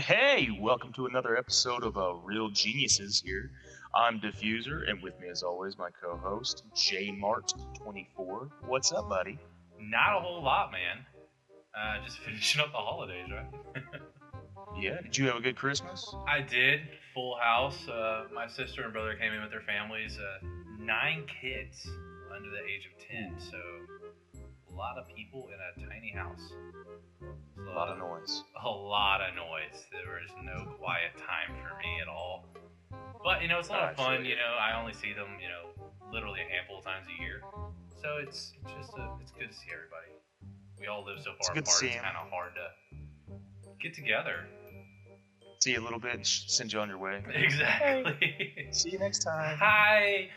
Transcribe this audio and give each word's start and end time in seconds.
Hey, 0.00 0.48
welcome 0.60 0.92
to 0.94 1.06
another 1.06 1.36
episode 1.36 1.84
of 1.84 1.96
uh, 1.96 2.14
Real 2.14 2.50
Geniuses 2.50 3.22
here. 3.24 3.52
I'm 3.94 4.18
Diffuser, 4.18 4.90
and 4.90 5.00
with 5.00 5.20
me, 5.20 5.28
as 5.28 5.44
always, 5.44 5.78
my 5.78 5.88
co 5.90 6.16
host, 6.16 6.64
J 6.74 7.12
Mart24. 7.12 8.50
What's 8.66 8.90
up, 8.90 9.08
buddy? 9.08 9.38
Not 9.78 10.16
a 10.16 10.20
whole 10.20 10.42
lot, 10.42 10.72
man. 10.72 11.06
Uh, 11.78 12.04
just 12.04 12.18
finishing 12.24 12.60
up 12.60 12.72
the 12.72 12.78
holidays, 12.78 13.28
right? 13.30 13.82
Yeah, 14.76 15.00
did 15.00 15.16
you 15.16 15.26
have 15.28 15.36
a 15.36 15.40
good 15.40 15.54
Christmas? 15.54 16.12
I 16.26 16.40
did. 16.40 16.80
Full 17.14 17.36
house. 17.40 17.86
Uh, 17.86 18.24
my 18.34 18.48
sister 18.48 18.82
and 18.82 18.92
brother 18.92 19.14
came 19.14 19.32
in 19.32 19.40
with 19.40 19.52
their 19.52 19.62
families. 19.62 20.18
Uh, 20.18 20.44
nine 20.80 21.24
kids 21.40 21.86
under 22.34 22.50
the 22.50 22.58
age 22.64 22.90
of 22.90 23.06
10, 23.06 23.36
so 23.38 23.58
a 24.74 24.76
lot 24.76 24.98
of 24.98 25.06
people 25.14 25.48
in 25.54 25.58
a 25.60 25.88
tiny 25.88 26.10
house. 26.10 26.52
A 27.22 27.74
lot 27.74 27.88
of 27.88 27.98
noise. 27.98 28.42
A 28.64 28.68
lot 28.68 29.20
of 29.20 29.34
noise. 29.34 29.86
There 29.92 30.18
was 30.20 30.30
no 30.42 30.72
quiet 30.74 31.16
time 31.16 31.54
for 31.62 31.78
me 31.78 32.00
at 32.02 32.08
all. 32.08 32.44
But, 33.22 33.42
you 33.42 33.48
know, 33.48 33.58
it's 33.58 33.68
a 33.68 33.72
lot 33.72 33.90
of 33.90 33.96
fun. 33.96 34.24
you. 34.24 34.30
You 34.30 34.36
know, 34.36 34.56
I 34.60 34.78
only 34.78 34.92
see 34.92 35.12
them, 35.12 35.38
you 35.40 35.48
know, 35.48 35.70
literally 36.12 36.40
a 36.40 36.52
handful 36.52 36.78
of 36.78 36.84
times 36.84 37.06
a 37.06 37.22
year. 37.22 37.42
So 38.02 38.18
it's, 38.20 38.52
it's 38.62 38.72
just 38.74 38.92
a, 38.98 39.10
it's 39.22 39.30
good 39.32 39.48
to 39.48 39.54
see 39.54 39.70
everybody. 39.72 40.12
We 40.80 40.88
all 40.88 41.04
live 41.04 41.18
so 41.18 41.30
far 41.40 41.54
to 41.54 41.60
apart. 41.60 41.82
It's 41.82 41.94
kind 41.94 42.16
of 42.16 42.28
hard 42.30 42.52
to 42.58 43.34
get 43.80 43.94
together. 43.94 44.46
See 45.60 45.72
you 45.72 45.80
a 45.80 45.84
little 45.84 46.00
bit, 46.00 46.26
send 46.26 46.72
you 46.72 46.80
on 46.80 46.88
your 46.88 46.98
way. 46.98 47.22
Exactly. 47.32 48.68
See 48.70 48.90
you 48.90 48.98
next 48.98 49.20
time. 49.20 49.56
Hi. 49.58 50.28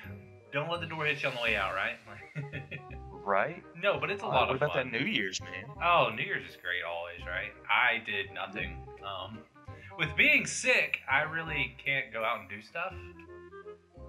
Don't 0.53 0.71
let 0.71 0.79
the 0.79 0.87
door 0.87 1.05
hit 1.05 1.21
you 1.21 1.27
on 1.27 1.35
the 1.35 1.41
way 1.41 1.55
out, 1.57 1.73
right? 1.75 1.97
Right? 3.27 3.61
no, 3.75 3.99
but 3.99 4.09
it's 4.09 4.23
a 4.23 4.25
Uh, 4.25 4.29
lot 4.29 4.47
what 4.47 4.55
of 4.55 4.61
about 4.61 4.73
fun. 4.73 4.89
that 4.91 4.99
New 5.01 5.05
Year's, 5.05 5.41
man? 5.41 5.65
Oh, 5.83 6.09
New 6.15 6.23
Year's 6.23 6.49
is 6.49 6.55
great 6.55 6.83
always, 6.87 7.19
right? 7.27 7.51
I 7.69 8.01
did 8.05 8.31
nothing. 8.33 8.87
Um, 9.05 9.39
with 9.97 10.15
being 10.15 10.45
sick, 10.45 11.01
I 11.11 11.23
really 11.23 11.75
can't 11.83 12.13
go 12.13 12.23
out 12.23 12.39
and 12.39 12.49
do 12.49 12.61
stuff. 12.61 12.93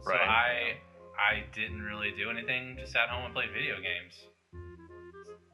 So 0.02 0.10
Right. 0.10 0.20
I 0.20 0.76
I 1.18 1.42
didn't 1.52 1.82
really 1.82 2.12
do 2.12 2.30
anything. 2.30 2.76
Just 2.78 2.92
sat 2.92 3.08
home 3.08 3.24
and 3.24 3.34
played 3.34 3.50
video 3.50 3.80
games. 3.80 4.28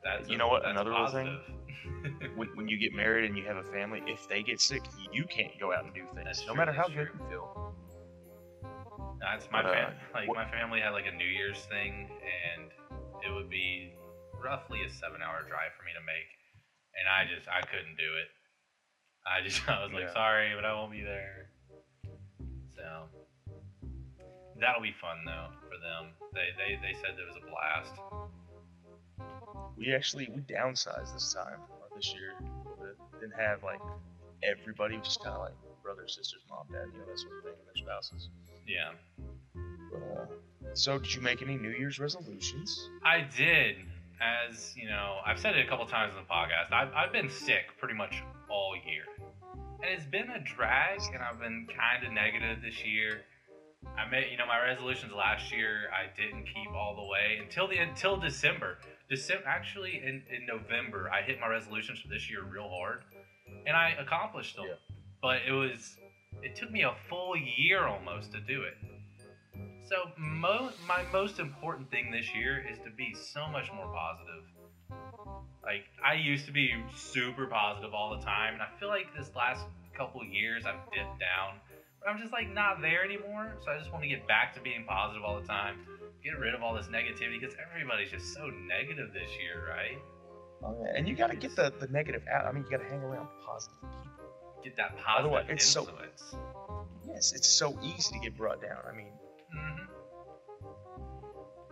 That's 0.04 0.28
You 0.28 0.34
a- 0.34 0.38
know 0.38 0.48
what? 0.48 0.66
Another 0.66 0.90
little 0.90 1.08
thing? 1.08 1.38
When, 2.36 2.48
when 2.56 2.68
you 2.68 2.76
get 2.78 2.92
married 2.94 3.24
and 3.28 3.36
you 3.36 3.44
have 3.44 3.56
a 3.56 3.62
family, 3.64 4.02
if 4.06 4.26
they 4.28 4.42
get 4.42 4.60
sick, 4.60 4.82
you 5.12 5.24
can't 5.24 5.58
go 5.58 5.72
out 5.72 5.84
and 5.84 5.94
do 5.94 6.04
things, 6.14 6.24
That's 6.24 6.40
no 6.42 6.48
true, 6.48 6.56
matter 6.56 6.72
how 6.72 6.82
that's 6.84 6.94
good 6.94 7.08
true. 7.12 7.20
you 7.24 7.30
feel. 7.30 7.74
That's 9.20 9.50
my 9.50 9.62
But, 9.62 9.76
uh, 9.76 9.90
like 10.12 10.28
what- 10.28 10.36
my 10.36 10.50
family 10.50 10.80
had 10.80 10.90
like 10.90 11.06
a 11.06 11.12
New 11.12 11.24
Year's 11.26 11.64
thing, 11.66 12.10
and 12.54 12.70
it 13.24 13.32
would 13.32 13.48
be 13.50 13.92
roughly 14.42 14.82
a 14.84 14.90
seven-hour 14.90 15.48
drive 15.48 15.72
for 15.78 15.84
me 15.84 15.92
to 15.96 16.04
make, 16.04 16.28
and 16.98 17.08
I 17.08 17.24
just 17.24 17.48
I 17.48 17.60
couldn't 17.64 17.96
do 17.96 18.10
it. 18.20 18.28
I 19.26 19.40
just 19.42 19.64
I 19.68 19.84
was 19.84 19.92
like 19.92 20.04
Yeah. 20.08 20.12
sorry, 20.12 20.52
but 20.54 20.64
I 20.64 20.74
won't 20.74 20.92
be 20.92 21.02
there. 21.02 21.48
So 22.76 23.08
that'll 24.60 24.82
be 24.82 24.94
fun 25.00 25.24
though 25.24 25.48
for 25.64 25.76
them. 25.80 26.12
They 26.32 26.52
they 26.58 26.76
they 26.82 26.94
said 27.00 27.16
it 27.16 27.26
was 27.26 27.36
a 27.40 27.46
blast. 27.48 27.96
We 29.76 29.94
actually 29.94 30.28
we 30.34 30.42
downsized 30.42 31.12
this 31.14 31.32
time 31.34 31.58
this 31.96 32.12
year 32.14 32.34
a 32.38 32.42
little 32.68 32.78
bit. 32.78 32.96
Didn't 33.20 33.38
have 33.40 33.62
like 33.62 33.80
everybody, 34.42 34.98
just 35.02 35.22
kind 35.22 35.34
of 35.36 35.42
like 35.42 35.54
brothers, 35.82 36.16
sisters, 36.16 36.42
mom, 36.48 36.66
dad, 36.72 36.86
you 36.92 36.98
know 36.98 37.06
that 37.06 37.18
sort 37.18 37.38
of 37.38 37.44
thing, 37.44 37.54
and 37.58 37.66
their 37.66 37.76
spouses. 37.76 38.28
Yeah, 38.66 38.92
uh, 39.94 40.26
so, 40.74 40.98
did 40.98 41.14
you 41.14 41.20
make 41.20 41.40
any 41.42 41.56
New 41.56 41.70
Year's 41.70 41.98
resolutions? 42.00 42.90
I 43.04 43.26
did. 43.36 43.76
As 44.20 44.74
you 44.76 44.88
know, 44.88 45.18
I've 45.26 45.38
said 45.38 45.56
it 45.56 45.66
a 45.66 45.68
couple 45.68 45.86
times 45.86 46.14
in 46.16 46.20
the 46.22 46.28
podcast. 46.28 46.72
I've 46.72 46.92
I've 46.94 47.12
been 47.12 47.28
sick 47.28 47.76
pretty 47.78 47.94
much 47.94 48.22
all 48.50 48.74
year. 48.86 49.04
and 49.82 49.90
it's 49.92 50.06
been 50.06 50.30
a 50.30 50.40
drag 50.40 51.00
and 51.12 51.22
i've 51.22 51.40
been 51.40 51.66
kind 51.66 52.06
of 52.06 52.12
negative 52.12 52.62
this 52.62 52.84
year 52.84 53.22
i 53.98 54.08
made 54.08 54.30
you 54.30 54.36
know 54.38 54.46
my 54.46 54.60
resolutions 54.64 55.12
last 55.12 55.50
year 55.52 55.90
i 55.92 56.04
didn't 56.16 56.44
keep 56.44 56.70
all 56.72 56.94
the 56.94 57.02
way 57.04 57.38
until 57.42 57.66
the 57.68 57.76
until 57.76 58.16
december 58.16 58.78
december 59.10 59.42
actually 59.46 60.00
in, 60.02 60.22
in 60.34 60.46
november 60.46 61.10
i 61.12 61.20
hit 61.22 61.40
my 61.40 61.48
resolutions 61.48 61.98
for 62.00 62.08
this 62.08 62.30
year 62.30 62.42
real 62.44 62.68
hard 62.68 63.00
and 63.66 63.76
i 63.76 63.90
accomplished 63.98 64.56
them 64.56 64.66
Yeah. 64.68 64.74
but 65.20 65.38
it 65.46 65.52
was 65.52 65.96
it 66.42 66.54
took 66.56 66.70
me 66.70 66.82
a 66.82 66.94
full 67.08 67.34
year 67.36 67.86
almost 67.86 68.32
to 68.32 68.40
do 68.40 68.62
it 68.62 68.76
so 69.88 69.96
mo- 70.16 70.72
my 70.88 71.04
most 71.12 71.38
important 71.38 71.90
thing 71.90 72.10
this 72.10 72.34
year 72.34 72.64
is 72.70 72.78
to 72.84 72.90
be 72.90 73.14
so 73.14 73.46
much 73.48 73.70
more 73.74 73.86
positive 73.86 74.44
like 75.64 75.84
I 76.04 76.14
used 76.14 76.46
to 76.46 76.52
be 76.52 76.70
super 76.94 77.46
positive 77.46 77.94
all 77.94 78.16
the 78.16 78.22
time, 78.24 78.54
and 78.54 78.62
I 78.62 78.68
feel 78.78 78.88
like 78.88 79.06
this 79.16 79.30
last 79.34 79.64
couple 79.96 80.22
years 80.24 80.64
I've 80.66 80.84
dipped 80.92 81.18
down. 81.18 81.56
But 82.00 82.10
I'm 82.10 82.20
just 82.20 82.32
like 82.32 82.52
not 82.52 82.82
there 82.82 83.02
anymore. 83.02 83.56
So 83.64 83.70
I 83.72 83.78
just 83.78 83.90
want 83.90 84.02
to 84.02 84.08
get 84.08 84.28
back 84.28 84.54
to 84.56 84.60
being 84.60 84.84
positive 84.86 85.24
all 85.24 85.40
the 85.40 85.46
time. 85.46 85.86
Get 86.22 86.38
rid 86.38 86.54
of 86.54 86.62
all 86.62 86.74
this 86.74 86.86
negativity 86.86 87.40
because 87.40 87.56
everybody's 87.56 88.10
just 88.10 88.34
so 88.34 88.50
negative 88.68 89.12
this 89.12 89.30
year, 89.40 89.64
right? 89.68 89.98
Oh, 90.62 90.76
yeah. 90.84 90.92
And 90.96 91.08
you 91.08 91.14
got 91.16 91.30
to 91.30 91.36
get 91.36 91.56
the, 91.56 91.72
the 91.80 91.88
negative 91.88 92.22
out. 92.30 92.46
I 92.46 92.52
mean, 92.52 92.64
you 92.64 92.70
got 92.70 92.82
to 92.84 92.88
hang 92.88 93.00
around 93.00 93.28
positive 93.44 93.80
people. 93.80 94.60
Get 94.62 94.76
that 94.76 94.96
positive 94.98 95.32
Otherwise, 95.32 95.46
it's 95.48 95.64
so- 95.64 95.80
influence. 95.80 96.34
Yes, 97.06 97.32
it's 97.32 97.48
so 97.48 97.78
easy 97.82 98.12
to 98.14 98.18
get 98.18 98.36
brought 98.36 98.60
down. 98.60 98.78
I 98.90 98.94
mean. 98.94 99.12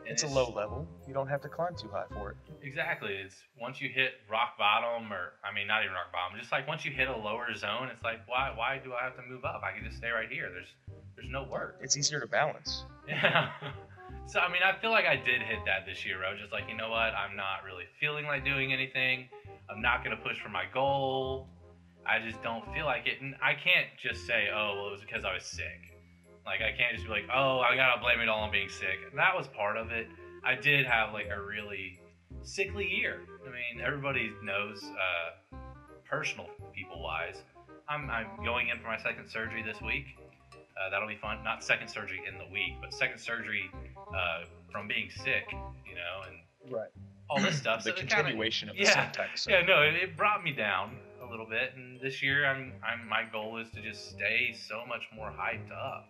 And 0.05 0.13
it's 0.13 0.23
a 0.23 0.27
low 0.27 0.51
level. 0.51 0.87
You 1.07 1.15
don't 1.15 1.29
have 1.29 1.41
to 1.43 1.49
climb 1.49 1.75
too 1.77 1.89
high 1.89 2.05
for 2.13 2.33
it. 2.33 2.37
Exactly. 2.63 3.15
It's 3.15 3.37
once 3.61 3.81
you 3.81 3.89
hit 3.89 4.13
rock 4.31 4.59
bottom, 4.59 5.13
or 5.13 5.35
I 5.45 5.55
mean, 5.55 5.67
not 5.67 5.83
even 5.83 5.95
rock 5.95 6.13
bottom. 6.13 6.39
Just 6.39 6.53
like 6.53 6.67
once 6.67 6.85
you 6.85 6.91
hit 6.91 7.09
a 7.09 7.17
lower 7.17 7.55
zone, 7.55 7.89
it's 7.93 8.03
like, 8.03 8.27
why? 8.27 8.53
Why 8.55 8.81
do 8.83 8.93
I 8.95 9.05
have 9.05 9.17
to 9.17 9.23
move 9.23 9.45
up? 9.45 9.63
I 9.65 9.77
can 9.77 9.85
just 9.85 9.99
stay 9.99 10.11
right 10.11 10.29
here. 10.31 10.51
There's, 10.53 10.73
there's 11.17 11.31
no 11.31 11.45
work. 11.45 11.79
It's 11.81 11.97
easier 11.97 12.21
to 12.21 12.27
balance. 12.27 12.85
Yeah. 13.09 13.51
so 14.27 14.41
I 14.41 14.53
mean, 14.53 14.63
I 14.65 14.79
feel 14.81 14.91
like 14.91 15.07
I 15.07 15.17
did 15.17 15.43
hit 15.43 15.59
that 15.67 15.87
this 15.87 16.05
year. 16.05 16.25
I 16.25 16.33
was 16.33 16.41
just 16.41 16.53
like, 16.53 16.65
you 16.69 16.77
know 16.77 16.91
what? 16.91 17.15
I'm 17.15 17.37
not 17.37 17.65
really 17.65 17.85
feeling 18.01 18.27
like 18.27 18.45
doing 18.45 18.73
anything. 18.73 19.29
I'm 19.71 19.81
not 19.81 20.05
gonna 20.05 20.17
push 20.17 20.41
for 20.41 20.49
my 20.49 20.65
goal. 20.73 21.49
I 22.07 22.19
just 22.19 22.43
don't 22.43 22.65
feel 22.75 22.85
like 22.85 23.07
it, 23.07 23.21
and 23.23 23.37
I 23.41 23.55
can't 23.55 23.87
just 24.03 24.27
say, 24.27 24.49
oh, 24.53 24.75
well, 24.77 24.89
it 24.89 24.93
was 24.93 25.01
because 25.03 25.25
I 25.25 25.35
was 25.35 25.45
sick. 25.45 25.92
Like 26.45 26.61
I 26.61 26.73
can't 26.77 26.95
just 26.95 27.05
be 27.07 27.11
like, 27.11 27.29
oh, 27.35 27.61
I 27.61 27.77
gotta 27.77 28.01
blame 28.01 28.21
it 28.21 28.29
all 28.29 28.41
on 28.43 28.51
being 28.53 28.69
sick. 28.69 28.99
And 29.11 29.19
that 29.19 29.35
was 29.37 29.47
part 29.49 29.77
of 29.77 29.91
it. 29.91 30.09
I 30.45 30.55
did 30.55 30.87
have 30.87 31.13
like 31.13 31.29
a 31.31 31.41
really 31.41 32.01
sickly 32.43 32.87
year. 32.89 33.21
I 33.47 33.51
mean, 33.51 33.85
everybody 33.85 34.33
knows, 34.43 34.83
uh, 34.83 35.57
personal 36.09 36.47
people 36.75 37.03
wise. 37.03 37.37
I'm, 37.89 38.09
I'm 38.11 38.27
going 38.45 38.69
in 38.69 38.79
for 38.79 38.87
my 38.89 38.99
second 38.99 39.29
surgery 39.29 39.63
this 39.63 39.81
week. 39.81 40.07
Uh, 40.53 40.91
that'll 40.91 41.09
be 41.09 41.17
fun. 41.17 41.43
Not 41.45 41.63
second 41.63 41.89
surgery 41.89 42.21
in 42.27 42.39
the 42.39 42.47
week, 42.53 42.75
but 42.81 42.93
second 42.95 43.19
surgery 43.19 43.71
uh, 44.15 44.45
from 44.71 44.89
being 44.89 45.11
sick, 45.11 45.45
you 45.51 45.95
know, 45.95 46.23
and 46.29 46.39
Right. 46.73 46.89
all 47.29 47.41
this 47.41 47.57
stuff. 47.59 47.83
The 47.83 47.91
So 47.91 47.97
it 47.97 47.97
kinda- 47.97 48.15
continuation 48.17 48.69
of 48.69 48.77
the 48.77 48.83
yeah, 48.83 49.05
same 49.05 49.13
type 49.13 49.35
of 49.35 49.47
yeah, 49.51 49.63
no, 49.63 49.83
it, 49.83 49.95
it 49.95 50.17
brought 50.17 50.43
me 50.45 50.53
down 50.53 50.97
a 51.12 51.12
little 51.33 51.47
bit, 51.47 51.73
and 51.75 51.99
this 52.01 52.23
year, 52.23 52.47
I'm, 52.47 52.73
I'm, 52.85 53.09
my 53.09 53.25
goal 53.33 53.57
is 53.57 53.71
to 53.71 53.81
just 53.81 54.11
stay 54.11 54.55
so 54.69 54.85
much 54.87 55.03
more 55.17 55.33
hyped 55.33 55.73
up. 55.73 56.07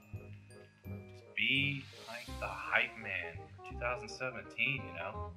Just 0.84 1.34
be 1.36 1.84
like 2.08 2.26
the 2.40 2.46
hype 2.46 2.96
man 3.00 3.38
for 3.64 3.72
2017, 3.72 4.42
you 4.58 4.82
know. 4.98 5.30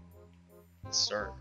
Yes, 0.85 0.97
sir. 0.97 1.31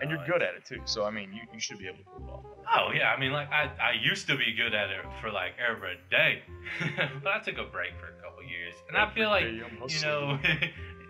And 0.00 0.10
you're 0.10 0.24
good 0.26 0.42
at 0.42 0.54
it 0.54 0.64
too. 0.64 0.80
So 0.84 1.04
I 1.04 1.10
mean, 1.10 1.32
you, 1.32 1.40
you 1.52 1.58
should 1.58 1.78
be 1.78 1.88
able 1.88 1.98
to 1.98 2.04
pull 2.04 2.26
it 2.26 2.30
off. 2.30 2.44
Oh 2.72 2.92
yeah, 2.94 3.10
I 3.10 3.18
mean, 3.18 3.32
like 3.32 3.50
I, 3.50 3.64
I 3.82 3.92
used 4.00 4.28
to 4.28 4.36
be 4.36 4.54
good 4.56 4.72
at 4.72 4.90
it 4.90 5.04
for 5.20 5.32
like 5.32 5.54
every 5.58 5.98
day, 6.08 6.42
but 7.22 7.32
I 7.32 7.40
took 7.40 7.58
a 7.58 7.64
break 7.64 7.98
for 7.98 8.06
a 8.06 8.22
couple 8.22 8.44
years, 8.44 8.74
and 8.88 8.96
I 8.96 9.12
feel 9.12 9.28
like 9.28 9.44
Every 9.44 9.58
you 9.88 10.00
know, 10.02 10.38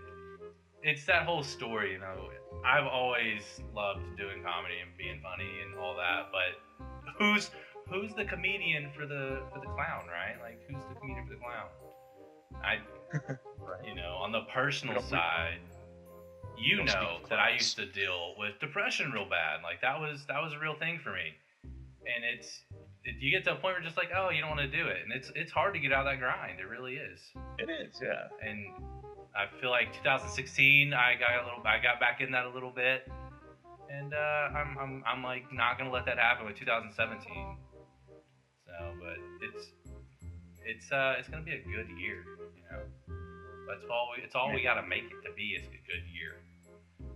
it's 0.82 1.04
that 1.04 1.24
whole 1.24 1.42
story. 1.42 1.92
You 1.92 1.98
know, 1.98 2.30
I've 2.64 2.86
always 2.86 3.42
loved 3.74 4.04
doing 4.16 4.42
comedy 4.42 4.78
and 4.82 4.90
being 4.98 5.20
funny 5.22 5.62
and 5.64 5.78
all 5.78 5.96
that, 5.96 6.30
but 6.32 6.58
who's 7.18 7.50
who's 7.90 8.14
the 8.14 8.24
comedian 8.24 8.90
for 8.94 9.06
the 9.06 9.42
for 9.52 9.60
the 9.60 9.70
clown, 9.72 10.06
right? 10.10 10.36
Like, 10.42 10.60
who's 10.68 10.82
the 10.88 11.00
comedian 11.00 11.26
for 11.26 11.34
the 11.34 11.40
clown? 11.40 11.68
I, 12.62 12.78
Right. 13.12 13.38
you 13.86 13.94
know, 13.94 14.18
on 14.20 14.32
the 14.32 14.42
personal 14.52 15.00
side, 15.02 15.60
you 16.58 16.84
know 16.84 17.18
that 17.28 17.38
I 17.38 17.52
used 17.52 17.76
to 17.76 17.86
deal 17.86 18.34
with 18.38 18.58
depression 18.60 19.12
real 19.12 19.28
bad. 19.28 19.62
Like 19.62 19.80
that 19.82 19.98
was 19.98 20.24
that 20.28 20.42
was 20.42 20.52
a 20.52 20.58
real 20.58 20.74
thing 20.78 21.00
for 21.02 21.12
me, 21.12 21.34
and 21.64 22.24
it's. 22.24 22.62
It, 23.04 23.14
you 23.20 23.30
get 23.30 23.44
to 23.44 23.52
a 23.52 23.54
point 23.54 23.62
where 23.62 23.72
you're 23.74 23.84
just 23.84 23.96
like, 23.96 24.10
oh, 24.14 24.30
you 24.30 24.40
don't 24.40 24.50
want 24.50 24.60
to 24.60 24.76
do 24.76 24.88
it, 24.88 24.98
and 25.04 25.12
it's 25.12 25.30
it's 25.34 25.52
hard 25.52 25.72
to 25.74 25.80
get 25.80 25.92
out 25.92 26.06
of 26.06 26.12
that 26.12 26.18
grind. 26.18 26.58
It 26.58 26.68
really 26.68 26.94
is 26.94 27.20
It 27.58 27.70
is, 27.70 28.00
yeah. 28.02 28.26
and 28.42 28.74
I 29.36 29.46
feel 29.60 29.70
like 29.70 29.92
2016 29.94 30.92
I 30.92 31.14
got 31.14 31.42
a 31.42 31.46
little 31.46 31.62
I 31.64 31.82
got 31.82 32.00
back 32.00 32.20
in 32.20 32.32
that 32.32 32.46
a 32.46 32.50
little 32.50 32.70
bit 32.70 33.08
and 33.90 34.12
uh, 34.12 34.58
I'm, 34.58 34.76
I'm 34.78 35.04
I'm 35.06 35.22
like 35.22 35.52
not 35.52 35.78
gonna 35.78 35.90
let 35.90 36.06
that 36.06 36.18
happen 36.18 36.46
with 36.46 36.56
2017 36.56 37.56
so 38.66 38.72
but 39.00 39.16
it's 39.42 39.68
it's 40.64 40.92
uh 40.92 41.14
it's 41.18 41.28
gonna 41.28 41.42
be 41.42 41.52
a 41.52 41.62
good 41.62 41.88
year 41.98 42.24
you 42.56 42.62
know 42.70 42.82
that's 43.68 43.88
all 43.90 44.10
we 44.16 44.22
it's 44.22 44.34
all 44.34 44.52
we 44.52 44.62
gotta 44.62 44.86
make 44.86 45.04
it 45.04 45.26
to 45.26 45.32
be 45.34 45.56
is 45.56 45.66
a 45.66 45.80
good 45.86 46.04
year 46.12 46.36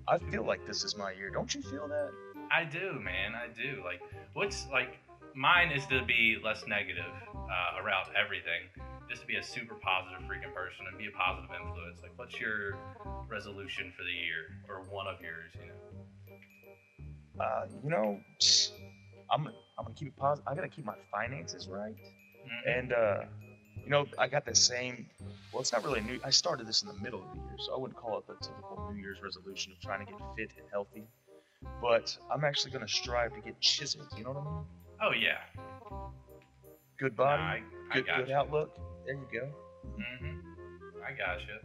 I 0.09 0.19
feel 0.19 0.45
like 0.45 0.67
this 0.67 0.85
is 0.85 0.97
my 0.97 1.13
year. 1.13 1.31
Don't 1.31 1.55
you 1.55 1.63
feel 1.63 1.87
that? 1.89 2.11
I 2.51 2.65
do 2.65 3.01
man 3.01 3.35
I 3.35 3.47
do 3.49 3.83
like 3.85 4.01
what's 4.35 4.67
like 4.71 4.99
mine 5.35 5.71
is 5.71 5.87
to 5.87 6.05
be 6.05 6.39
less 6.45 6.65
negative 6.67 7.13
uh, 7.35 7.83
around 7.83 8.09
everything. 8.15 8.61
Just 9.13 9.21
to 9.21 9.29
be 9.29 9.37
a 9.37 9.43
super 9.43 9.75
positive 9.75 10.23
freaking 10.23 10.55
person 10.55 10.87
and 10.89 10.97
be 10.97 11.07
a 11.07 11.11
positive 11.11 11.51
influence. 11.53 12.01
Like, 12.01 12.13
what's 12.17 12.41
your 12.41 12.79
resolution 13.29 13.93
for 13.95 14.05
the 14.05 14.11
year 14.11 14.57
or 14.71 14.81
one 14.91 15.07
of 15.07 15.21
yours? 15.21 15.53
You 15.61 15.67
know. 17.39 17.45
Uh, 17.45 17.67
you 17.85 17.91
know, 17.91 18.19
I'm 19.31 19.45
gonna 19.45 19.55
I'm 19.77 19.85
gonna 19.85 19.95
keep 19.95 20.09
it 20.09 20.17
positive. 20.17 20.49
I 20.49 20.55
gotta 20.55 20.69
keep 20.69 20.87
my 20.87 20.95
finances 21.11 21.69
right, 21.69 21.95
Mhm. 22.47 22.79
and 22.79 22.93
uh, 22.95 23.25
you 23.85 23.91
know, 23.91 24.07
I 24.19 24.29
got 24.29 24.47
the 24.47 24.55
same. 24.55 25.11
Well, 25.53 25.61
it's 25.61 25.73
not 25.75 25.85
really 25.85 26.01
new. 26.01 26.19
I 26.25 26.31
started 26.31 26.67
this 26.67 26.81
in 26.81 26.89
the 26.89 26.95
middle 26.95 27.23
of 27.23 27.29
the 27.33 27.37
year, 27.37 27.57
so 27.59 27.75
I 27.75 27.79
wouldn't 27.79 27.99
call 28.01 28.17
it 28.19 28.27
the 28.27 28.37
typical 28.37 28.91
New 28.91 28.99
Year's 28.99 29.21
resolution 29.23 29.73
of 29.73 29.81
trying 29.83 30.07
to 30.07 30.11
get 30.11 30.23
fit 30.39 30.53
and 30.57 30.67
healthy. 30.71 31.05
But 31.83 32.17
I'm 32.33 32.45
actually 32.45 32.71
gonna 32.71 32.89
strive 32.89 33.35
to 33.35 33.43
get 33.43 33.61
chiseled. 33.61 34.09
You 34.17 34.25
know 34.25 34.31
what 34.31 34.41
I 34.41 34.51
mean? 34.51 34.65
Oh 35.03 35.13
yeah. 35.13 35.41
Good 36.99 37.15
body, 37.15 37.43
I, 37.43 37.63
I 37.91 37.95
good 37.95 38.07
good 38.07 38.29
you. 38.29 38.35
outlook. 38.35 38.75
There 39.05 39.15
you 39.15 39.29
go. 39.33 39.49
hmm 39.97 40.39
I 41.05 41.11
gotcha. 41.13 41.59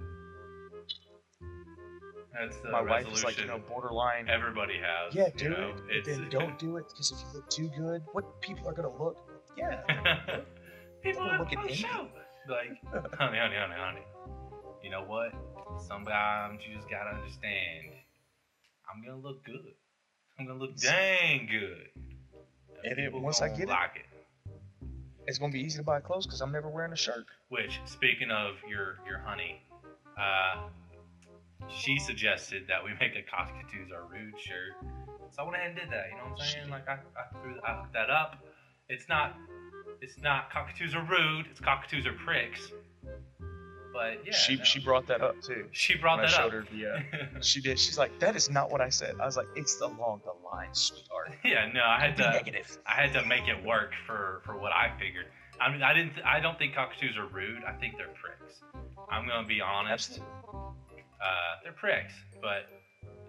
That's 2.33 2.57
the 2.57 2.69
my 2.71 2.81
wife 2.81 3.05
resolution 3.05 3.13
is 3.17 3.23
like, 3.23 3.37
you 3.39 3.45
know, 3.45 3.59
borderline. 3.59 4.29
everybody 4.29 4.75
has. 4.77 5.13
Yeah, 5.15 5.27
you 5.27 5.31
do 5.37 5.49
know? 5.49 5.73
it. 5.89 6.05
Then 6.05 6.27
don't 6.29 6.57
do 6.59 6.77
it 6.77 6.85
because 6.89 7.11
if 7.11 7.19
you 7.19 7.25
look 7.33 7.49
too 7.49 7.69
good, 7.77 8.01
what 8.13 8.41
people 8.41 8.67
are 8.67 8.73
gonna 8.73 8.95
look? 8.97 9.17
Yeah. 9.57 9.81
People 11.03 11.23
are 11.23 11.39
looking 11.39 11.59
at 11.59 11.73
show. 11.73 12.07
Like, 12.49 12.69
honey, 13.17 13.37
honey, 13.37 13.55
honey, 13.55 13.75
honey. 13.77 14.01
You 14.83 14.89
know 14.89 15.03
what? 15.03 15.31
Sometimes 15.87 16.59
you 16.67 16.75
just 16.75 16.89
gotta 16.89 17.15
understand. 17.15 17.93
I'm 18.89 19.03
gonna 19.05 19.21
look 19.21 19.45
good. 19.45 19.73
I'm 20.37 20.47
gonna 20.47 20.59
look 20.59 20.75
dang 20.77 21.47
good. 21.49 21.87
And 22.83 22.91
it- 22.99 23.05
people 23.05 23.21
once 23.21 23.41
I 23.41 23.47
get 23.49 23.69
it- 23.69 23.75
it. 23.95 24.05
It's 25.27 25.37
gonna 25.37 25.51
be 25.51 25.59
easy 25.59 25.77
to 25.77 25.83
buy 25.83 25.99
clothes 25.99 26.25
because 26.25 26.41
I'm 26.41 26.51
never 26.51 26.69
wearing 26.69 26.93
a 26.93 26.97
shirt. 26.97 27.25
Which, 27.49 27.79
speaking 27.85 28.31
of 28.31 28.55
your 28.67 28.97
your 29.05 29.19
honey, 29.19 29.61
uh, 30.19 30.67
she 31.69 31.99
suggested 31.99 32.63
that 32.67 32.83
we 32.83 32.91
make 32.99 33.15
a 33.15 33.29
cockatoos 33.29 33.91
are 33.91 34.05
rude 34.09 34.39
shirt. 34.39 34.73
So 35.31 35.43
I 35.43 35.45
went 35.45 35.57
ahead 35.57 35.69
and 35.71 35.79
did 35.79 35.89
that. 35.91 36.05
You 36.09 36.17
know 36.17 36.31
what 36.31 36.41
I'm 36.41 36.47
saying? 36.47 36.69
Like 36.69 36.87
I, 36.87 36.93
I 36.93 37.41
threw 37.41 37.55
I 37.65 37.81
hooked 37.81 37.93
that 37.93 38.09
up. 38.09 38.37
It's 38.89 39.09
not 39.09 39.35
it's 40.01 40.17
not 40.21 40.51
cockatoos 40.51 40.95
are 40.95 41.03
rude. 41.03 41.47
It's 41.51 41.59
cockatoos 41.59 42.05
are 42.05 42.13
pricks. 42.13 42.71
But 43.93 44.25
yeah, 44.25 44.31
she 44.31 44.55
no. 44.57 44.63
she 44.63 44.79
brought 44.79 45.07
that 45.07 45.21
up 45.21 45.41
too. 45.41 45.65
she 45.71 45.97
brought 45.97 46.17
when 46.17 46.25
I 46.25 46.29
that 46.29 46.35
showed 46.35 46.45
up. 46.47 46.51
her 46.51 46.65
the. 46.71 47.37
Uh, 47.37 47.39
she 47.41 47.61
did. 47.61 47.79
She's 47.79 47.97
like, 47.97 48.19
that 48.19 48.35
is 48.35 48.49
not 48.49 48.71
what 48.71 48.79
I 48.79 48.89
said. 48.89 49.15
I 49.19 49.25
was 49.25 49.35
like, 49.35 49.47
it's 49.55 49.81
along 49.81 50.21
the 50.23 50.33
line, 50.47 50.69
sweetheart. 50.73 51.06
yeah, 51.43 51.69
no, 51.73 51.83
I 51.83 51.99
had 51.99 52.17
to 52.17 52.31
negative. 52.31 52.77
I 52.85 52.93
had 53.01 53.13
to 53.13 53.25
make 53.25 53.47
it 53.47 53.63
work 53.65 53.91
for 54.05 54.41
for 54.45 54.57
what 54.57 54.71
I 54.71 54.91
figured. 54.99 55.25
I 55.59 55.71
mean, 55.71 55.81
I 55.81 55.93
didn't. 55.93 56.13
I 56.25 56.39
don't 56.39 56.57
think 56.57 56.75
cockatoos 56.75 57.17
are 57.17 57.27
rude. 57.27 57.63
I 57.67 57.73
think 57.73 57.97
they're 57.97 58.07
pricks. 58.07 58.61
I'm 59.09 59.27
gonna 59.27 59.47
be 59.47 59.61
honest. 59.61 60.19
Uh, 60.53 61.27
they're 61.63 61.73
pricks, 61.73 62.13
but 62.41 62.67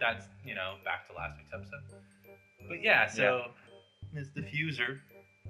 that's 0.01 0.27
you 0.45 0.55
know 0.55 0.75
back 0.85 1.09
to 1.09 1.15
last 1.15 1.37
week's 1.39 1.53
episode. 1.55 1.99
But 2.69 2.83
yeah, 2.83 3.09
so 3.09 3.47
Ms. 4.13 4.29
Diffuser, 4.37 4.99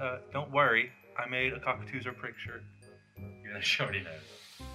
uh, 0.01 0.19
don't 0.33 0.51
worry, 0.53 0.91
I 1.19 1.29
made 1.29 1.53
a 1.53 1.61
cockatoos 1.61 2.07
are 2.07 2.13
prick 2.13 2.39
shirt. 2.39 2.63
You're 3.43 3.55
the 3.55 3.61
shorty 3.61 4.01
knows 4.01 4.69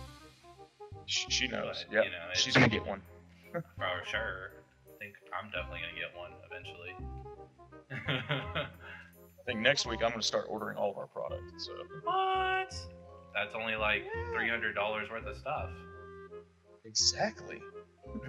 She, 1.05 1.29
she 1.29 1.47
knows. 1.47 1.85
Yeah. 1.91 2.03
you 2.03 2.11
know, 2.11 2.17
She's 2.33 2.53
gonna 2.53 2.67
get 2.67 2.85
one. 2.85 3.01
for 3.53 3.63
sure. 4.05 4.51
I 4.87 4.97
think 4.99 5.15
I'm 5.31 5.49
definitely 5.51 5.79
gonna 5.81 5.99
get 5.99 6.17
one 6.17 6.31
eventually. 6.45 6.95
I 8.07 9.45
think 9.45 9.59
next 9.59 9.85
week 9.85 10.01
I'm 10.03 10.11
gonna 10.11 10.21
start 10.21 10.45
ordering 10.49 10.77
all 10.77 10.91
of 10.91 10.97
our 10.97 11.07
products. 11.07 11.65
So 11.65 11.73
what? 12.03 12.73
That's 13.33 13.55
only 13.55 13.75
like 13.75 14.03
three 14.33 14.49
hundred 14.49 14.73
dollars 14.73 15.09
worth 15.09 15.25
of 15.25 15.37
stuff. 15.37 15.69
exactly. 16.85 17.61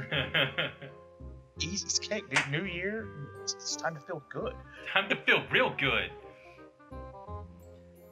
Easy 1.61 1.87
as 1.87 1.99
cake, 2.01 2.25
dude. 2.31 2.51
New 2.51 2.65
year. 2.65 3.07
It's, 3.43 3.55
it's 3.55 3.77
time 3.77 3.95
to 3.95 4.01
feel 4.01 4.23
good. 4.33 4.55
Time 4.93 5.09
to 5.09 5.17
feel 5.17 5.45
real 5.53 5.73
good. 5.79 6.11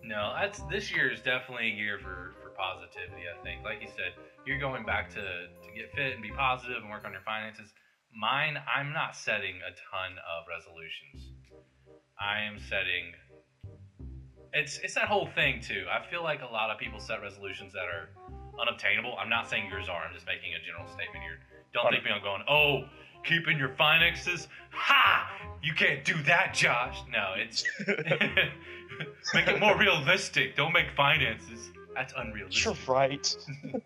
No, 0.04 0.34
that's 0.38 0.60
this 0.70 0.92
year 0.94 1.10
is 1.10 1.20
definitely 1.22 1.72
a 1.72 1.74
year 1.74 1.98
for, 1.98 2.34
for 2.42 2.50
positivity, 2.50 3.22
I 3.26 3.42
think. 3.42 3.64
Like 3.64 3.80
you 3.80 3.88
said, 3.88 4.14
you're 4.46 4.58
going 4.58 4.84
back 4.84 5.10
to, 5.10 5.22
to 5.22 5.68
get 5.74 5.90
fit 5.94 6.12
and 6.12 6.22
be 6.22 6.30
positive 6.30 6.82
and 6.82 6.90
work 6.90 7.04
on 7.04 7.12
your 7.12 7.22
finances. 7.22 7.72
Mine, 8.14 8.58
I'm 8.68 8.92
not 8.92 9.16
setting 9.16 9.56
a 9.62 9.72
ton 9.90 10.18
of 10.20 10.44
resolutions. 10.46 11.32
I 12.22 12.42
am 12.42 12.58
setting 12.58 13.14
it's 14.52 14.78
it's 14.82 14.94
that 14.94 15.08
whole 15.08 15.26
thing 15.26 15.60
too. 15.60 15.84
I 15.90 16.08
feel 16.10 16.22
like 16.22 16.42
a 16.42 16.52
lot 16.52 16.70
of 16.70 16.78
people 16.78 17.00
set 17.00 17.22
resolutions 17.22 17.72
that 17.72 17.84
are 17.84 18.10
unobtainable. 18.60 19.16
I'm 19.18 19.30
not 19.30 19.48
saying 19.48 19.68
yours 19.70 19.88
are, 19.88 20.04
I'm 20.04 20.14
just 20.14 20.26
making 20.26 20.52
a 20.54 20.64
general 20.64 20.86
statement 20.86 21.22
here. 21.22 21.38
Don't 21.72 21.90
think 21.90 22.04
me 22.04 22.10
I'm 22.10 22.22
going, 22.22 22.42
oh, 22.48 22.84
keeping 23.24 23.58
your 23.58 23.70
finances? 23.70 24.48
Ha! 24.72 25.30
You 25.62 25.72
can't 25.74 26.04
do 26.04 26.22
that, 26.24 26.52
Josh. 26.52 26.98
No, 27.10 27.32
it's 27.36 27.64
make 29.34 29.48
it 29.48 29.58
more 29.58 29.78
realistic. 29.78 30.54
Don't 30.54 30.72
make 30.72 30.90
finances. 30.96 31.70
That's 31.94 32.12
unrealistic. 32.16 32.64
You're 32.64 32.94
right. 32.94 33.36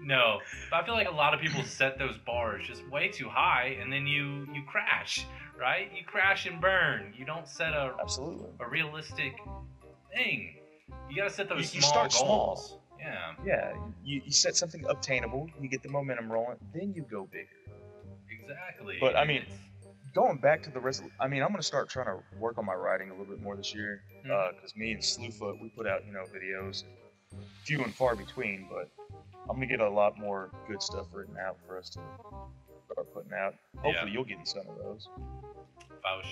No, 0.00 0.38
but 0.70 0.76
I 0.82 0.86
feel 0.86 0.94
like 0.94 1.08
a 1.08 1.14
lot 1.14 1.34
of 1.34 1.40
people 1.40 1.62
set 1.64 1.98
those 1.98 2.16
bars 2.24 2.66
just 2.66 2.88
way 2.88 3.08
too 3.08 3.28
high, 3.28 3.76
and 3.78 3.92
then 3.92 4.06
you 4.06 4.46
you 4.54 4.62
crash, 4.66 5.26
right? 5.58 5.90
You 5.94 6.04
crash 6.04 6.46
and 6.46 6.60
burn. 6.60 7.12
You 7.16 7.24
don't 7.24 7.48
set 7.48 7.72
a 7.72 7.94
Absolutely. 8.00 8.48
a 8.60 8.68
realistic 8.68 9.34
thing. 10.14 10.60
You 11.10 11.16
gotta 11.16 11.30
set 11.30 11.48
those 11.48 11.74
You- 11.74 11.78
you 11.78 11.82
small 11.86 12.10
small. 12.10 12.46
goals. 12.46 12.78
Yeah, 12.98 13.32
Yeah. 13.44 13.74
You, 14.02 14.22
you 14.24 14.32
set 14.32 14.56
something 14.56 14.84
obtainable. 14.88 15.48
You 15.60 15.68
get 15.68 15.82
the 15.82 15.88
momentum 15.88 16.30
rolling. 16.32 16.58
Then 16.74 16.92
you 16.94 17.02
go 17.02 17.26
bigger. 17.26 17.48
exactly. 18.30 18.96
But, 19.00 19.16
I 19.16 19.24
mean, 19.24 19.42
it's- 19.42 19.58
Going 20.14 20.38
back 20.38 20.62
to 20.62 20.70
the 20.70 20.80
resolution. 20.80 21.14
I 21.20 21.28
mean, 21.28 21.42
I'm 21.42 21.50
gonna 21.50 21.62
start 21.62 21.90
trying 21.90 22.06
to 22.06 22.18
work 22.38 22.56
on 22.58 22.64
my 22.64 22.74
writing 22.74 23.10
a 23.10 23.12
little 23.14 23.26
bit 23.32 23.42
more 23.42 23.54
this 23.56 23.74
year. 23.74 24.02
Hmm. 24.24 24.30
Uh, 24.32 24.52
because 24.52 24.74
me 24.74 24.92
and 24.92 25.00
Slewfoot 25.02 25.60
we 25.60 25.68
put 25.68 25.86
out 25.86 26.04
you 26.06 26.12
know 26.12 26.24
videos, 26.24 26.84
few 27.64 27.84
and 27.84 27.94
far 27.94 28.16
between, 28.16 28.66
but 28.70 28.88
I'm 29.48 29.56
gonna 29.56 29.66
get 29.66 29.80
a 29.80 29.88
lot 29.88 30.18
more 30.18 30.50
good 30.66 30.82
stuff 30.82 31.06
written 31.12 31.36
out 31.38 31.58
for 31.66 31.76
us 31.78 31.90
to 31.90 32.00
start 32.90 33.12
putting 33.12 33.32
out. 33.34 33.54
Hopefully, 33.76 33.94
Yeah. 33.94 34.06
you'll 34.06 34.24
get 34.24 34.38
in 34.38 34.46
some 34.46 34.66
of 34.66 34.78
those. 34.78 35.08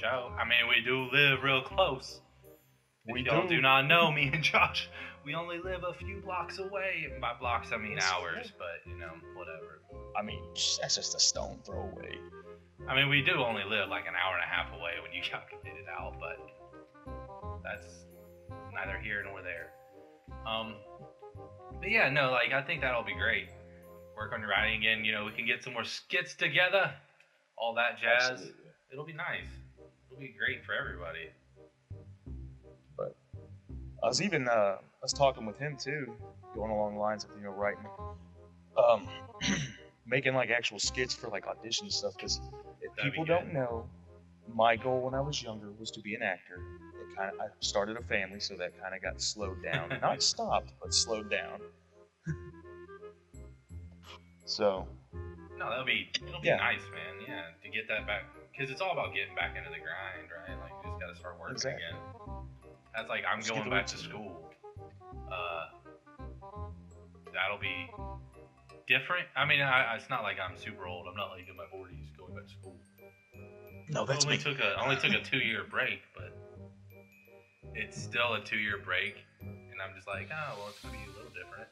Show. 0.01 0.33
I 0.39 0.45
mean, 0.45 0.69
we 0.69 0.85
do 0.85 1.09
live 1.13 1.43
real 1.43 1.63
close. 1.63 2.21
We 3.13 3.21
If 3.21 3.27
y'all 3.27 3.43
do. 3.43 3.57
do 3.57 3.61
not 3.63 3.87
know 3.87 4.11
me 4.11 4.31
and 4.33 4.43
Josh, 4.51 4.89
we 5.25 5.35
only 5.35 5.59
live 5.59 5.83
a 5.85 5.95
few 5.95 6.21
blocks 6.21 6.59
away. 6.59 7.07
And 7.11 7.21
by 7.21 7.33
blocks, 7.39 7.69
I 7.73 7.77
mean 7.77 7.99
hours, 7.99 8.53
but 8.59 8.91
you 8.91 8.99
know, 8.99 9.13
whatever. 9.37 9.81
I 10.19 10.23
mean, 10.23 10.43
that's 10.81 10.97
just 10.97 11.15
a 11.15 11.21
stone 11.21 11.61
throw 11.65 11.83
away. 11.83 12.19
I 12.89 12.95
mean, 12.95 13.09
we 13.09 13.23
do 13.23 13.43
only 13.43 13.63
live 13.65 13.89
like 13.89 14.07
an 14.07 14.15
hour 14.15 14.35
and 14.35 14.43
a 14.45 14.51
half 14.51 14.73
away 14.79 14.93
when 15.03 15.13
you 15.13 15.23
calculate 15.31 15.79
it 15.79 15.87
out, 15.89 16.15
but 16.21 16.37
that's 17.63 17.87
neither 18.75 18.99
here 18.99 19.23
nor 19.25 19.43
there. 19.43 19.71
Um, 20.47 20.75
but 21.81 21.91
yeah, 21.91 22.09
no, 22.11 22.31
like 22.33 22.53
I 22.53 22.63
think 22.67 22.81
that'll 22.83 23.05
be 23.05 23.15
great. 23.15 23.49
Work 24.17 24.33
on 24.33 24.41
your 24.41 24.49
writing 24.51 24.81
again. 24.81 25.05
You 25.05 25.13
know, 25.13 25.25
we 25.25 25.33
can 25.33 25.47
get 25.47 25.63
some 25.63 25.75
more 25.75 25.85
skits 25.85 26.35
together, 26.35 26.91
all 27.59 27.75
that 27.75 27.99
jazz. 28.01 28.31
Absolutely. 28.31 28.63
It'll 28.93 29.05
be 29.07 29.13
nice. 29.13 29.45
It'll 30.17 30.21
be 30.29 30.35
great 30.39 30.65
for 30.65 30.73
everybody. 30.75 31.29
But 32.97 33.15
I 34.03 34.07
was 34.09 34.23
even 34.23 34.49
uh, 34.49 34.77
I 34.81 35.03
was 35.03 35.13
talking 35.13 35.45
with 35.47 35.59
him 35.59 35.77
too, 35.77 36.15
going 36.55 36.71
along 36.71 36.95
the 36.95 37.01
lines 37.01 37.25
of 37.25 37.31
you 37.37 37.45
know 37.45 37.51
writing, 37.51 37.85
um, 38.79 39.09
making 40.07 40.35
like 40.35 40.51
actual 40.51 40.79
skits 40.79 41.15
for 41.15 41.29
like 41.29 41.47
audition 41.47 41.91
stuff. 41.91 42.15
Because 42.17 42.41
if 42.81 42.95
That'd 42.97 43.13
people 43.13 43.27
good. 43.27 43.33
don't 43.33 43.53
know, 43.53 43.87
my 44.55 44.77
goal 44.77 45.01
when 45.03 45.15
I 45.15 45.21
was 45.21 45.43
younger 45.43 45.71
was 45.79 45.91
to 45.93 46.01
be 46.01 46.15
an 46.15 46.23
actor. 46.23 46.63
It 47.01 47.17
kind 47.17 47.31
of 47.35 47.41
I 47.41 47.45
started 47.61 47.99
a 47.99 48.03
family, 48.03 48.41
so 48.41 48.55
that 48.55 48.73
kind 48.81 48.95
of 48.95 49.03
got 49.03 49.21
slowed 49.21 49.63
down, 49.63 49.99
not 50.01 50.23
stopped, 50.23 50.73
but 50.83 50.95
slowed 50.95 51.31
down. 51.31 51.61
so 54.47 54.87
No, 55.59 55.69
that'll 55.69 55.85
be 55.85 56.09
it'll 56.27 56.41
be 56.41 56.49
Yeah. 56.49 56.57
nice, 56.57 56.81
man. 56.93 57.27
Yeah, 57.29 57.43
to 57.63 57.69
get 57.69 57.87
that 57.89 58.07
back 58.07 58.25
because 58.57 58.71
it's 58.71 58.81
all 58.81 58.93
about 58.93 59.13
getting 59.13 59.35
back 59.35 59.53
into 59.57 59.69
the 59.69 59.77
grind, 59.77 60.33
right? 60.33 60.57
Like 60.57 60.73
you 60.85 60.91
just 60.91 61.01
gotta 61.01 61.17
start 61.17 61.37
working 61.39 61.57
Exactly. 61.57 61.85
again. 61.85 62.01
That's 62.95 63.09
like 63.09 63.25
I'm 63.29 63.41
Just 63.41 63.53
going 63.53 63.69
back 63.69 63.87
to 63.89 63.99
school. 63.99 64.49
Uh, 65.31 65.69
that'll 67.35 67.61
be 67.61 67.91
different. 68.89 69.27
I 69.37 69.45
mean, 69.45 69.61
I, 69.61 69.97
it's 69.97 70.09
not 70.09 70.23
like 70.23 70.39
I'm 70.41 70.57
super 70.57 70.87
old. 70.87 71.07
I'm 71.09 71.17
not 71.17 71.31
like 71.31 71.45
in 71.49 71.57
my 71.57 71.69
40s 71.69 72.17
going 72.17 72.35
back 72.35 72.47
to 72.47 72.53
school. 72.53 72.77
no, 73.91 74.07
I 74.09 74.17
only 74.25 74.39
took 74.39 74.59
a 74.59 74.73
I 74.79 74.83
only 74.83 74.97
took 74.97 75.13
a 75.13 75.23
two 75.23 75.39
year 75.45 75.65
break, 75.69 76.01
but 76.17 76.33
it's 77.75 78.01
still 78.01 78.35
a 78.35 78.41
two 78.41 78.57
year 78.59 78.79
break, 78.83 79.17
and 79.43 79.77
I'm 79.85 79.95
just 79.95 80.09
like, 80.09 80.31
oh 80.33 80.55
well, 80.57 80.69
it's 80.71 80.81
gonna 80.81 80.97
be 80.97 81.05
a 81.05 81.13
little 81.13 81.33
different. 81.37 81.69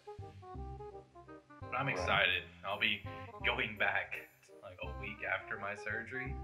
But 1.62 1.80
I'm 1.80 1.88
excited. 1.88 2.44
I'll 2.66 2.78
be 2.78 3.00
going 3.46 3.76
back 3.78 4.12
like 4.82 4.90
a 4.96 5.00
week 5.00 5.18
after 5.24 5.58
my 5.58 5.74
surgery, 5.76 6.34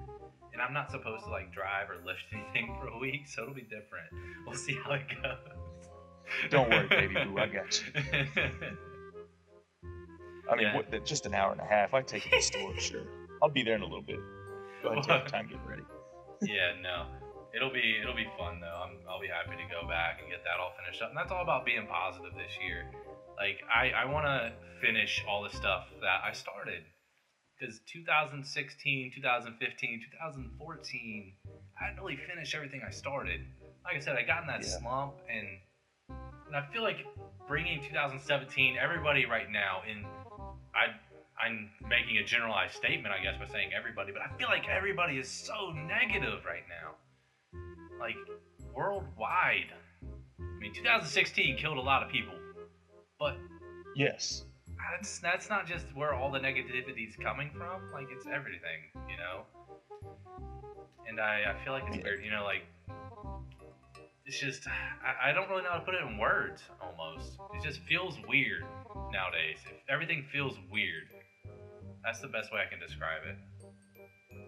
and 0.52 0.62
I'm 0.62 0.72
not 0.72 0.90
supposed 0.90 1.24
to 1.24 1.30
like 1.30 1.52
drive 1.52 1.90
or 1.90 1.96
lift 2.04 2.24
anything 2.32 2.76
for 2.80 2.88
a 2.88 2.98
week, 2.98 3.26
so 3.26 3.42
it'll 3.42 3.54
be 3.54 3.62
different. 3.62 4.08
We'll 4.46 4.56
see 4.56 4.76
how 4.84 4.92
it 4.92 5.02
goes. 5.22 6.50
Don't 6.50 6.70
worry, 6.70 6.86
baby 6.88 7.14
boo, 7.24 7.38
I 7.38 7.46
got 7.48 7.82
you. 7.82 7.92
I 10.50 10.56
mean, 10.56 10.66
Yeah. 10.66 10.76
what, 10.76 11.04
just 11.04 11.26
an 11.26 11.34
hour 11.34 11.52
and 11.52 11.60
a 11.60 11.64
half. 11.64 11.94
I 11.94 12.02
take 12.02 12.26
it 12.26 12.30
to 12.30 12.36
the 12.36 12.42
store, 12.42 12.74
sure. 12.78 13.02
I'll 13.42 13.50
be 13.50 13.62
there 13.62 13.74
in 13.76 13.82
a 13.82 13.84
little 13.86 14.02
bit. 14.02 14.18
Go 14.82 14.90
ahead, 14.90 15.04
take 15.04 15.18
your 15.20 15.26
time 15.28 15.46
getting 15.46 15.66
ready. 15.66 15.82
yeah, 16.42 16.72
no. 16.82 17.06
It'll 17.54 17.72
be 17.72 17.98
it'll 18.00 18.14
be 18.14 18.28
fun 18.38 18.60
though. 18.60 18.80
I'm, 18.86 18.98
I'll 19.08 19.20
be 19.20 19.26
happy 19.26 19.56
to 19.60 19.66
go 19.68 19.86
back 19.88 20.20
and 20.22 20.30
get 20.30 20.44
that 20.44 20.60
all 20.62 20.70
finished 20.78 21.02
up. 21.02 21.08
And 21.10 21.18
that's 21.18 21.32
all 21.32 21.42
about 21.42 21.66
being 21.66 21.84
positive 21.90 22.30
this 22.38 22.52
year. 22.62 22.86
Like 23.36 23.58
I, 23.66 23.90
I 23.90 24.04
want 24.04 24.24
to 24.26 24.52
finish 24.80 25.24
all 25.28 25.42
the 25.42 25.50
stuff 25.50 25.88
that 26.00 26.22
I 26.22 26.30
started. 26.32 26.84
Because 27.60 27.80
2016, 27.86 29.12
2015, 29.14 30.00
2014, 30.10 31.32
I 31.78 31.88
didn't 31.88 32.00
really 32.02 32.16
finish 32.16 32.54
everything 32.54 32.80
I 32.86 32.90
started. 32.90 33.44
Like 33.84 33.96
I 33.96 34.00
said, 34.00 34.16
I 34.16 34.22
got 34.22 34.42
in 34.42 34.46
that 34.46 34.60
Yeah. 34.60 34.78
slump, 34.78 35.20
and 35.28 35.60
and 36.46 36.56
I 36.56 36.66
feel 36.72 36.82
like 36.82 37.06
bringing 37.46 37.80
2017, 37.84 38.76
everybody 38.76 39.24
right 39.24 39.48
now 39.50 39.82
in, 39.86 40.04
I 40.74 40.94
I'm 41.40 41.70
making 41.88 42.18
a 42.18 42.24
generalized 42.24 42.74
statement, 42.74 43.14
I 43.14 43.22
guess, 43.22 43.38
by 43.38 43.46
saying 43.46 43.72
everybody, 43.72 44.12
but 44.12 44.20
I 44.22 44.36
feel 44.36 44.48
like 44.48 44.68
everybody 44.68 45.18
is 45.18 45.28
so 45.28 45.70
negative 45.70 46.44
right 46.44 46.64
now. 46.68 46.96
Like, 47.98 48.16
worldwide. 48.74 49.72
I 50.38 50.58
mean, 50.58 50.74
2016 50.74 51.56
killed 51.56 51.78
a 51.78 51.80
lot 51.80 52.02
of 52.02 52.10
people, 52.10 52.34
but 53.18 53.38
Yes. 53.94 54.44
That's 54.90 55.18
that's 55.18 55.48
not 55.48 55.66
just 55.66 55.86
where 55.94 56.14
all 56.14 56.30
the 56.30 56.38
negativity 56.38 57.08
is 57.08 57.16
coming 57.16 57.50
from. 57.56 57.92
Like, 57.92 58.06
it's 58.10 58.26
everything, 58.26 58.90
you 59.08 59.16
know? 59.16 59.42
And 61.08 61.20
I, 61.20 61.42
I 61.50 61.64
feel 61.64 61.72
like 61.72 61.84
it's 61.88 62.02
weird, 62.02 62.24
you 62.24 62.30
know, 62.30 62.44
like, 62.44 62.62
it's 64.26 64.38
just, 64.38 64.68
I, 64.68 65.30
I 65.30 65.32
don't 65.32 65.48
really 65.48 65.62
know 65.62 65.70
how 65.70 65.78
to 65.78 65.84
put 65.84 65.94
it 65.94 66.02
in 66.02 66.18
words, 66.18 66.62
almost. 66.80 67.32
It 67.54 67.64
just 67.64 67.80
feels 67.80 68.16
weird 68.28 68.64
nowadays. 69.12 69.58
If 69.66 69.72
Everything 69.88 70.24
feels 70.30 70.56
weird. 70.70 71.08
That's 72.04 72.20
the 72.20 72.28
best 72.28 72.52
way 72.52 72.60
I 72.64 72.70
can 72.70 72.78
describe 72.78 73.22
it. 73.28 73.36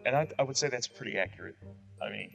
And 0.07 0.17
I, 0.17 0.29
I 0.39 0.43
would 0.43 0.57
say 0.57 0.69
that's 0.69 0.87
pretty 0.87 1.19
accurate. 1.19 1.57
I 2.01 2.11
mean, 2.11 2.31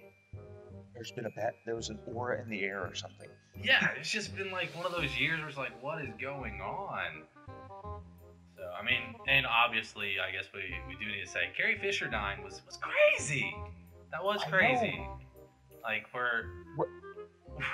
there's 0.93 1.11
been 1.11 1.25
a 1.25 1.29
bad, 1.29 1.53
there 1.65 1.75
was 1.75 1.89
an 1.89 1.99
aura 2.05 2.41
in 2.41 2.49
the 2.49 2.63
air 2.63 2.81
or 2.81 2.95
something. 2.95 3.29
Yeah, 3.63 3.87
it's 3.99 4.11
just 4.11 4.35
been 4.35 4.51
like 4.51 4.75
one 4.75 4.85
of 4.85 4.91
those 4.91 5.17
years 5.17 5.39
where 5.39 5.47
it's 5.47 5.57
like, 5.57 5.81
what 5.81 6.01
is 6.01 6.09
going 6.19 6.61
on? 6.61 7.23
So 9.27 9.31
I 9.31 9.35
mean, 9.35 9.37
and 9.37 9.45
obviously, 9.45 10.15
I 10.19 10.31
guess 10.31 10.45
we, 10.53 10.61
we 10.87 10.95
do 11.03 11.11
need 11.11 11.23
to 11.23 11.29
say 11.29 11.51
Carrie 11.55 11.77
Fisher 11.79 12.07
dying 12.07 12.43
was 12.43 12.61
was 12.65 12.77
crazy. 12.77 13.53
That 14.11 14.23
was 14.23 14.41
crazy. 14.49 14.99
Like 15.83 16.05
we're 16.13 16.45
Where- 16.75 16.87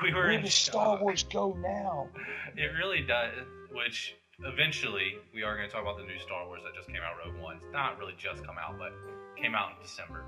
we 0.02 0.14
were 0.14 0.22
Where 0.22 0.32
in 0.32 0.42
does 0.44 0.54
Star. 0.54 0.98
Wars 1.00 1.24
go 1.24 1.54
now? 1.54 2.08
It 2.58 2.72
really 2.78 3.02
does. 3.02 3.34
Which 3.72 4.16
eventually 4.44 5.16
we 5.34 5.42
are 5.44 5.56
going 5.58 5.68
to 5.68 5.74
talk 5.74 5.82
about 5.82 5.98
the 5.98 6.04
new 6.06 6.20
Star 6.20 6.46
Wars 6.46 6.62
that 6.64 6.74
just 6.76 6.88
came 6.88 7.02
out, 7.04 7.16
Rogue 7.26 7.42
One. 7.42 7.58
It's 7.58 7.66
not 7.74 7.98
really 8.00 8.14
just 8.18 8.46
come 8.46 8.56
out, 8.58 8.78
but 8.78 8.92
came 9.42 9.56
out 9.56 9.72
in 9.72 9.76
December. 9.82 10.24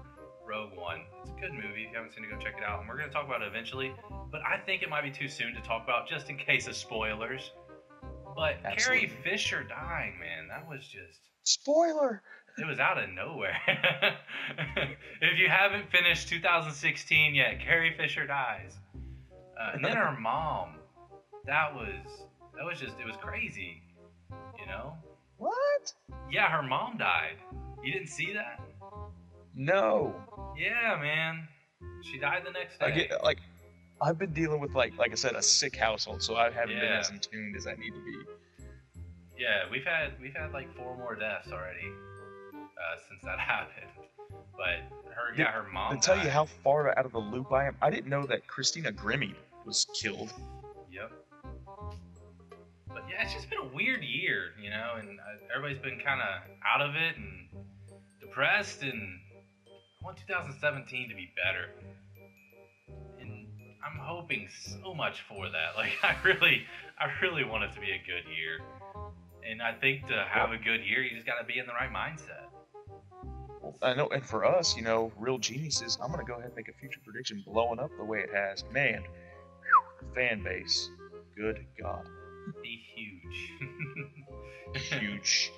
Rogue 0.48 0.76
One. 0.76 1.02
It's 1.22 1.32
a 1.32 1.40
good 1.40 1.54
movie. 1.54 1.86
If 1.86 1.92
you 1.92 1.96
haven't 1.96 2.14
seen 2.14 2.24
it, 2.26 2.32
go 2.32 2.38
check 2.38 2.56
it 2.58 2.64
out. 2.64 2.80
And 2.82 2.90
we're 2.90 2.98
going 2.98 3.08
to 3.10 3.14
talk 3.14 3.26
about 3.26 3.42
it 3.44 3.48
eventually. 3.48 3.94
But 4.32 4.42
I 4.42 4.58
think 4.58 4.82
it 4.84 4.90
might 4.90 5.04
be 5.04 5.12
too 5.12 5.28
soon 5.30 5.54
to 5.56 5.62
talk 5.62 5.84
about, 5.84 6.08
just 6.10 6.30
in 6.30 6.38
case 6.38 6.68
of 6.68 6.76
spoilers. 6.76 7.52
But 8.36 8.58
Carrie 8.78 9.12
Fisher 9.24 9.64
dying, 9.64 10.20
man, 10.20 10.48
that 10.50 10.68
was 10.68 10.82
just. 10.82 11.20
Spoiler! 11.44 12.22
It 12.58 12.66
was 12.66 12.80
out 12.80 12.98
of 12.98 13.10
nowhere. 13.10 13.58
if 15.22 15.40
you 15.40 15.48
haven't 15.50 15.90
finished 15.92 16.30
2016 16.30 17.36
yet, 17.36 17.60
Carrie 17.60 17.96
Fisher 17.98 18.26
dies, 18.26 18.72
uh, 19.60 19.72
and 19.74 19.84
then 19.84 19.96
her 19.96 20.18
mom. 20.20 20.76
That 21.46 21.76
was 21.76 22.26
that 22.58 22.66
was 22.66 22.80
just 22.80 22.94
it 23.00 23.06
was 23.06 23.16
crazy, 23.22 23.82
you 24.60 24.66
know. 24.68 24.94
What? 25.38 25.94
Yeah, 26.32 26.50
her 26.50 26.64
mom 26.64 26.98
died. 26.98 27.38
You 27.84 27.94
didn't 27.94 28.08
see 28.08 28.34
that? 28.34 28.60
No. 29.54 30.16
Yeah, 30.58 30.98
man. 31.00 31.48
She 32.04 32.18
died 32.18 32.44
the 32.46 32.52
next 32.52 32.80
day. 32.80 33.10
Like, 33.24 33.40
I've 34.02 34.18
been 34.18 34.34
dealing 34.34 34.60
with 34.60 34.74
like, 34.74 34.98
like 34.98 35.12
I 35.12 35.16
said, 35.16 35.36
a 35.36 35.42
sick 35.42 35.76
household, 35.76 36.22
so 36.22 36.36
I 36.36 36.52
haven't 36.52 36.76
been 36.76 36.84
as 36.84 37.10
in 37.10 37.20
tune 37.20 37.54
as 37.58 37.66
I 37.66 37.76
need 37.76 37.92
to 37.92 38.04
be. 38.04 38.18
Yeah, 39.38 39.64
we've 39.72 39.86
had 39.86 40.14
we've 40.22 40.36
had 40.36 40.52
like 40.54 40.74
four 40.76 40.98
more 40.98 41.16
deaths 41.16 41.52
already 41.52 41.88
uh, 42.54 43.00
since 43.10 43.22
that 43.24 43.40
happened. 43.40 43.92
But 44.56 45.12
her 45.14 45.34
yeah, 45.38 45.52
her 45.52 45.64
mom. 45.72 45.96
to 45.96 46.02
tell 46.02 46.22
you 46.24 46.30
how 46.30 46.46
far 46.46 46.98
out 46.98 47.06
of 47.06 47.12
the 47.12 47.20
loop 47.20 47.52
I 47.52 47.68
am, 47.68 47.76
I 47.82 47.90
didn't 47.90 48.10
know 48.10 48.26
that 48.26 48.48
Christina 48.48 48.92
Grimmie 48.92 49.36
was 49.66 49.86
killed. 49.94 50.34
Yep. 50.92 51.12
But 52.88 53.04
yeah, 53.10 53.24
it's 53.24 53.34
just 53.34 53.50
been 53.50 53.60
a 53.60 53.76
weird 53.76 54.04
year, 54.04 54.52
you 54.62 54.70
know, 54.70 54.94
and 54.98 55.20
uh, 55.20 55.54
everybody's 55.54 55.84
been 55.84 56.00
kind 56.00 56.22
of 56.22 56.50
out 56.66 56.82
of 56.82 56.96
it 56.96 57.18
and 57.18 57.50
depressed, 58.22 58.84
and 58.84 59.20
I 59.68 60.06
want 60.06 60.18
2017 60.18 61.10
to 61.10 61.16
be 61.16 61.32
better. 61.36 61.70
I'm 63.86 64.00
hoping 64.00 64.48
so 64.50 64.94
much 64.94 65.22
for 65.22 65.48
that. 65.50 65.76
Like, 65.78 65.92
I 66.04 66.16
really, 66.24 66.64
I 66.98 67.08
really 67.22 67.44
want 67.44 67.64
it 67.64 67.74
to 67.74 67.80
be 67.80 67.92
a 67.92 68.02
good 68.06 68.26
year. 68.36 68.60
And 69.48 69.62
I 69.62 69.74
think 69.74 70.08
to 70.08 70.26
have 70.28 70.52
a 70.52 70.58
good 70.58 70.84
year, 70.84 71.04
you 71.04 71.12
just 71.12 71.28
got 71.28 71.40
to 71.40 71.46
be 71.46 71.60
in 71.60 71.68
the 71.68 71.74
right 71.74 71.92
mindset. 71.92 72.46
I 73.82 73.94
know, 73.94 74.08
and 74.08 74.24
for 74.24 74.46
us, 74.46 74.76
you 74.76 74.84
know, 74.84 75.12
real 75.18 75.38
geniuses, 75.38 75.98
I'm 76.02 76.12
gonna 76.12 76.24
go 76.24 76.34
ahead 76.34 76.46
and 76.46 76.56
make 76.56 76.68
a 76.68 76.74
future 76.74 77.00
prediction 77.04 77.44
blowing 77.46 77.80
up 77.80 77.90
the 77.98 78.04
way 78.04 78.20
it 78.20 78.30
has. 78.34 78.64
Man, 78.72 79.02
whew, 79.02 80.14
fan 80.14 80.44
base, 80.44 80.90
good 81.36 81.66
God, 81.80 82.08
Be 82.62 82.80
huge. 82.96 83.52
huge. 85.00 85.52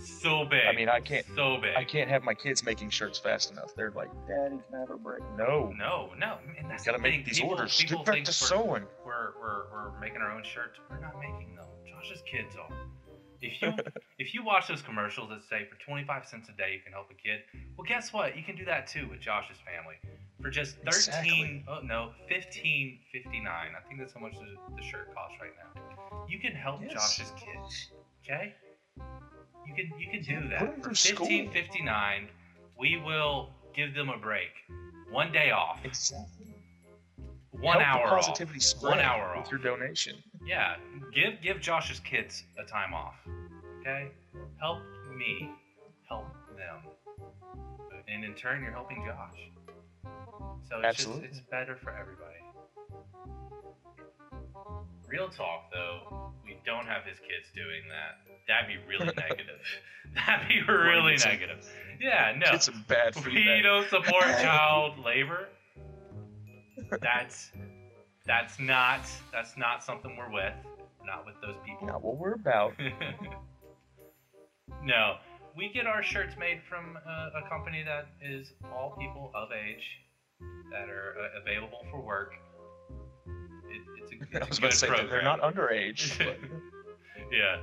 So 0.00 0.44
big. 0.44 0.64
I 0.68 0.72
mean, 0.74 0.88
I 0.88 1.00
can't- 1.00 1.26
So 1.34 1.58
big. 1.58 1.74
I 1.76 1.84
can't 1.84 2.08
have 2.10 2.22
my 2.22 2.34
kids 2.34 2.64
making 2.64 2.90
shirts 2.90 3.18
fast 3.18 3.50
enough. 3.50 3.74
They're 3.74 3.90
like, 3.92 4.10
Daddy, 4.26 4.56
can 4.66 4.74
I 4.74 4.80
have 4.80 4.90
a 4.90 4.96
break? 4.96 5.22
No, 5.36 5.72
No, 5.76 6.10
no, 6.18 6.38
and 6.58 6.68
that's 6.70 6.84
gotta 6.84 6.98
the 6.98 7.02
make 7.02 7.12
thing. 7.12 7.24
these 7.24 7.38
people, 7.40 7.50
orders. 7.56 7.76
People 7.80 7.98
Get 7.98 8.06
back 8.06 8.14
think 8.14 8.26
to 8.26 8.30
we're, 8.42 8.46
sewing. 8.48 8.86
we're, 9.04 9.32
we're, 9.40 9.62
we're 9.72 10.00
making 10.00 10.20
our 10.22 10.30
own 10.32 10.42
shirts. 10.44 10.78
We're 10.90 11.00
not 11.00 11.18
making 11.20 11.54
them. 11.56 11.66
Josh's 11.88 12.22
kids 12.30 12.56
are. 12.56 12.68
If 13.42 13.62
you 13.62 13.72
if 14.18 14.34
you 14.34 14.44
watch 14.44 14.68
those 14.68 14.82
commercials 14.82 15.30
that 15.30 15.42
say 15.48 15.66
for 15.70 15.76
25 15.86 16.26
cents 16.26 16.48
a 16.50 16.52
day 16.52 16.74
you 16.74 16.80
can 16.80 16.92
help 16.92 17.10
a 17.10 17.14
kid, 17.14 17.40
well, 17.76 17.86
guess 17.88 18.12
what? 18.12 18.36
You 18.36 18.42
can 18.42 18.54
do 18.54 18.64
that 18.66 18.86
too 18.86 19.08
with 19.08 19.20
Josh's 19.20 19.56
family 19.64 19.96
for 20.42 20.50
just 20.50 20.76
13. 20.76 20.86
Exactly. 20.88 21.64
Oh 21.68 21.80
no, 21.82 22.10
15.59. 22.30 23.46
I 23.46 23.66
think 23.88 23.98
that's 23.98 24.12
how 24.12 24.20
much 24.20 24.34
the, 24.34 24.56
the 24.76 24.82
shirt 24.82 25.14
costs 25.14 25.38
right 25.40 25.52
now. 25.56 26.26
You 26.28 26.38
can 26.38 26.52
help 26.52 26.80
Yes. 26.82 26.92
Josh's 26.92 27.32
kids. 27.32 27.90
Okay. 28.24 28.54
You 29.70 29.84
can 29.88 30.00
you 30.00 30.10
can 30.10 30.22
do 30.42 30.48
that. 30.48 30.82
for 30.82 30.90
15.59. 30.90 32.26
We 32.78 32.96
will 32.96 33.50
give 33.74 33.94
them 33.94 34.08
a 34.08 34.16
break, 34.18 34.50
one 35.10 35.32
day 35.32 35.50
off, 35.50 35.80
Exactly. 35.84 36.54
one 37.52 37.78
Help 37.80 38.00
hour 38.00 38.08
the 38.08 38.14
off. 38.16 38.20
positivity 38.26 38.60
spread 38.60 38.90
One 38.96 39.00
hour 39.00 39.34
with 39.36 39.46
off. 39.46 39.50
your 39.50 39.60
donation. 39.60 40.16
Yeah, 40.44 40.76
give 41.14 41.40
give 41.42 41.60
Josh's 41.60 42.00
kids 42.00 42.42
a 42.58 42.64
time 42.64 42.94
off. 42.94 43.14
Okay, 43.80 44.08
help 44.58 44.78
me 45.16 45.50
help 46.08 46.26
them, 46.56 46.90
and 48.08 48.24
in 48.24 48.34
turn, 48.34 48.62
you're 48.62 48.72
helping 48.72 49.04
Josh. 49.06 49.50
So 50.68 50.76
it's 50.78 50.84
Absolutely. 50.86 51.28
just 51.28 51.40
it's 51.40 51.50
better 51.50 51.76
for 51.76 51.90
everybody. 51.90 52.26
Real 55.10 55.28
talk, 55.28 55.70
though, 55.72 56.32
we 56.44 56.56
don't 56.64 56.86
have 56.86 57.04
his 57.04 57.18
kids 57.18 57.50
doing 57.52 57.82
that. 57.90 58.22
That'd 58.46 58.68
be 58.68 58.78
really 58.88 59.06
negative. 59.28 59.58
That'd 60.14 60.48
be 60.48 60.62
really 60.62 61.16
negative. 61.16 61.68
Yeah, 62.00 62.32
no. 62.36 62.52
Get 62.52 62.62
some 62.62 62.84
bad 62.86 63.14
we 63.26 63.60
don't 63.62 63.88
support 63.88 64.22
child 64.40 64.98
labor. 65.04 65.48
That's 67.02 67.50
that's 68.26 68.58
not 68.58 69.00
that's 69.32 69.56
not 69.56 69.82
something 69.82 70.16
we're 70.16 70.32
with. 70.32 70.54
Not 71.04 71.26
with 71.26 71.34
those 71.42 71.56
people. 71.66 71.88
Not 71.88 72.02
what 72.02 72.16
we're 72.16 72.34
about. 72.34 72.74
no, 74.82 75.16
we 75.56 75.70
get 75.72 75.86
our 75.86 76.02
shirts 76.02 76.34
made 76.38 76.60
from 76.68 76.96
a, 76.96 77.44
a 77.44 77.48
company 77.48 77.82
that 77.84 78.06
is 78.22 78.52
all 78.72 78.96
people 78.98 79.32
of 79.34 79.48
age 79.52 79.84
that 80.70 80.88
are 80.88 81.14
uh, 81.18 81.40
available 81.42 81.84
for 81.90 82.00
work. 82.00 82.32
It, 83.70 83.82
it's 84.02 84.12
a, 84.12 84.14
it's 84.36 84.46
I 84.46 84.48
was 84.48 84.58
good 84.58 84.64
about 84.64 84.70
to 84.72 84.76
say 84.76 84.86
program. 84.88 85.08
they're 85.10 85.22
not 85.22 85.40
underage. 85.40 86.18
Yeah. 87.30 87.60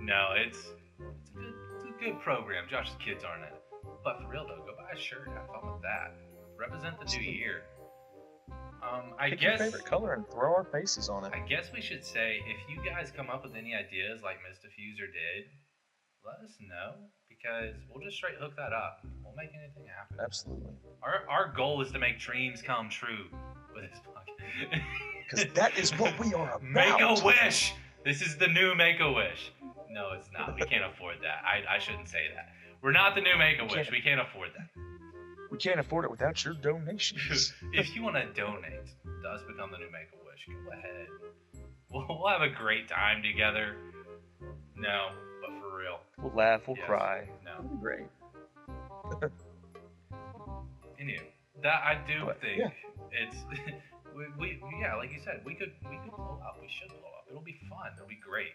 No, 0.00 0.32
it's 0.34 0.56
it's 0.98 1.30
a 1.30 1.34
good 1.34 1.54
it's 1.76 1.84
a 1.84 2.04
good 2.04 2.20
program. 2.20 2.64
Josh's 2.70 2.96
kids 3.04 3.22
aren't 3.22 3.42
in 3.42 3.48
it. 3.48 3.60
But 4.02 4.22
for 4.22 4.28
real 4.28 4.46
though, 4.48 4.64
go 4.64 4.72
buy 4.78 4.96
a 4.96 4.98
shirt, 4.98 5.28
have 5.28 5.46
fun 5.48 5.70
with 5.72 5.82
that. 5.82 6.14
Represent 6.58 6.96
the 6.98 7.04
new 7.04 7.20
year. 7.20 7.64
Um, 8.80 9.12
I 9.18 9.30
pick 9.30 9.40
guess 9.40 9.58
your 9.60 9.70
favorite 9.70 9.84
color 9.84 10.14
and 10.14 10.28
throw 10.30 10.54
our 10.54 10.64
faces 10.64 11.08
on 11.10 11.24
it. 11.24 11.32
I 11.34 11.40
guess 11.46 11.68
we 11.72 11.80
should 11.82 12.04
say 12.04 12.40
if 12.46 12.56
you 12.68 12.80
guys 12.84 13.12
come 13.14 13.28
up 13.28 13.42
with 13.44 13.56
any 13.56 13.74
ideas 13.74 14.22
like 14.22 14.36
Mr. 14.44 14.68
Fuser 14.72 15.08
did, 15.12 15.44
let 16.24 16.40
us 16.44 16.56
know 16.60 16.96
because 17.44 17.74
we'll 17.92 18.04
just 18.04 18.16
straight 18.16 18.36
hook 18.40 18.56
that 18.56 18.72
up. 18.72 19.04
We'll 19.22 19.34
make 19.36 19.50
anything 19.54 19.84
happen. 19.86 20.18
Absolutely. 20.22 20.72
Our 21.02 21.28
our 21.28 21.52
goal 21.54 21.82
is 21.82 21.92
to 21.92 21.98
make 21.98 22.18
dreams 22.18 22.62
come 22.62 22.88
true 22.88 23.26
with 23.74 23.84
this 23.90 24.00
podcast. 24.00 24.80
Because 25.24 25.54
that 25.54 25.78
is 25.78 25.90
what 25.98 26.16
we 26.18 26.34
are 26.34 26.56
about. 26.56 26.62
Make 26.62 27.00
a 27.00 27.14
wish. 27.24 27.72
This 28.04 28.20
is 28.20 28.36
the 28.36 28.46
new 28.46 28.74
Make 28.74 29.00
a 29.00 29.10
Wish. 29.10 29.52
No, 29.90 30.10
it's 30.12 30.28
not. 30.34 30.54
We 30.54 30.66
can't 30.66 30.84
afford 30.84 31.16
that. 31.22 31.40
I, 31.42 31.76
I 31.76 31.78
shouldn't 31.78 32.10
say 32.10 32.26
that. 32.34 32.50
We're 32.82 32.92
not 32.92 33.14
the 33.14 33.22
new 33.22 33.36
Make 33.38 33.58
a 33.58 33.64
Wish. 33.64 33.90
We 33.90 34.02
can't 34.02 34.20
afford 34.20 34.50
that. 34.54 34.68
We 35.50 35.56
can't 35.56 35.80
afford 35.80 36.04
it 36.04 36.10
without 36.10 36.44
your 36.44 36.52
donations. 36.52 37.54
if 37.72 37.96
you 37.96 38.02
want 38.02 38.16
to 38.16 38.26
donate 38.38 38.86
to 39.22 39.28
us 39.30 39.40
become 39.48 39.70
the 39.70 39.78
new 39.78 39.90
Make 39.90 40.12
a 40.12 40.24
Wish, 40.26 40.46
go 40.46 40.72
ahead. 40.72 41.06
We'll, 41.90 42.06
we'll 42.06 42.28
have 42.28 42.42
a 42.42 42.50
great 42.50 42.86
time 42.86 43.22
together. 43.22 43.76
No, 44.76 45.08
but 45.44 45.60
for 45.60 45.76
real. 45.78 45.98
We'll 46.18 46.32
laugh, 46.34 46.62
we'll 46.66 46.76
Yes. 46.78 46.86
cry. 46.86 47.28
No. 47.44 47.52
It'll 47.58 47.68
be 47.76 47.76
great. 47.80 48.06
Anyway, 51.00 51.28
that 51.62 51.82
I 51.84 51.98
do 52.06 52.24
But, 52.26 52.40
think 52.40 52.58
yeah. 52.60 52.70
it's 53.10 53.36
we, 54.16 54.24
we 54.38 54.62
yeah, 54.80 54.94
like 54.94 55.10
you 55.12 55.18
said, 55.24 55.42
we 55.44 55.54
could 55.54 55.72
we 55.90 55.96
could 55.98 56.14
blow 56.16 56.40
up. 56.42 56.56
We 56.60 56.68
should 56.68 56.88
blow 56.88 57.10
up. 57.18 57.26
It'll 57.28 57.42
be 57.42 57.58
fun. 57.68 57.92
It'll 57.96 58.08
be 58.08 58.16
great. 58.24 58.52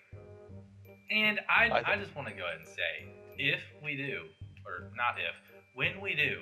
And 1.11 1.39
I 1.49 1.67
I 1.69 1.93
I, 1.93 1.97
just 1.97 2.15
want 2.15 2.27
to 2.29 2.33
go 2.33 2.45
ahead 2.45 2.59
and 2.59 2.67
say, 2.67 3.11
if 3.37 3.59
we 3.83 3.97
do, 3.97 4.23
or 4.65 4.89
not 4.95 5.15
if, 5.19 5.35
when 5.75 5.99
we 6.01 6.15
do, 6.15 6.41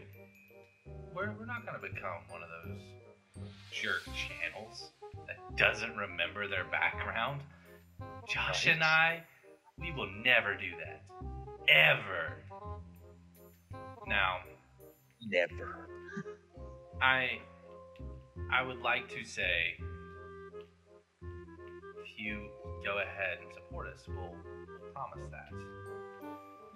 we're 1.13 1.33
we're 1.37 1.45
not 1.45 1.65
gonna 1.65 1.79
become 1.81 2.23
one 2.29 2.41
of 2.43 2.49
those 2.63 2.81
jerk 3.71 4.03
channels 4.15 4.91
that 5.25 5.57
doesn't 5.57 5.95
remember 5.97 6.47
their 6.47 6.65
background. 6.65 7.41
Josh 8.29 8.65
Right. 8.67 8.75
and 8.75 8.83
I, 8.83 9.23
we 9.79 9.91
will 9.91 10.09
never 10.23 10.55
do 10.55 10.71
that. 10.79 11.03
Ever. 11.69 12.43
Now, 14.07 14.37
Never. 15.21 15.87
I 17.01 17.39
I 18.51 18.63
would 18.63 18.79
like 18.79 19.09
to 19.09 19.23
say 19.25 19.75
if 21.21 22.07
you 22.17 22.49
go 22.85 22.99
ahead 22.99 23.39
and 23.43 23.53
support 23.53 23.87
us, 23.87 24.01
we'll, 24.07 24.17
we'll 24.17 24.91
promise 24.93 25.29
that. 25.31 25.49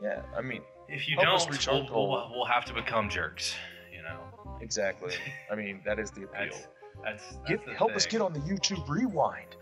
Yeah, 0.01 0.21
I 0.37 0.41
mean, 0.41 0.61
If 0.89 1.07
you 1.07 1.15
don't, 1.15 1.47
we'll, 1.67 2.09
we'll, 2.09 2.31
we'll 2.35 2.45
have 2.45 2.65
to 2.65 2.73
become 2.73 3.09
jerks. 3.09 3.55
You 3.95 4.01
know, 4.03 4.19
exactly. 4.59 5.13
I 5.51 5.55
mean, 5.55 5.79
that 5.85 5.99
is 5.99 6.11
the 6.11 6.23
appeal. 6.33 6.57
that's 7.03 7.23
that's, 7.23 7.23
that's 7.47 7.65
Get, 7.65 7.77
help 7.77 7.91
us 7.95 8.05
get 8.05 8.21
on 8.21 8.33
the 8.33 8.39
YouTube 8.39 8.87
rewind. 8.89 9.55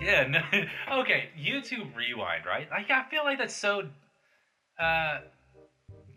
Yeah, 0.00 0.26
no, 0.26 0.40
okay. 1.00 1.28
YouTube 1.38 1.94
Rewind, 1.94 2.44
right? 2.46 2.68
Like 2.70 2.90
I 2.90 3.04
feel 3.10 3.24
like 3.24 3.38
that's 3.38 3.54
so 3.54 3.88
uh, 4.80 5.20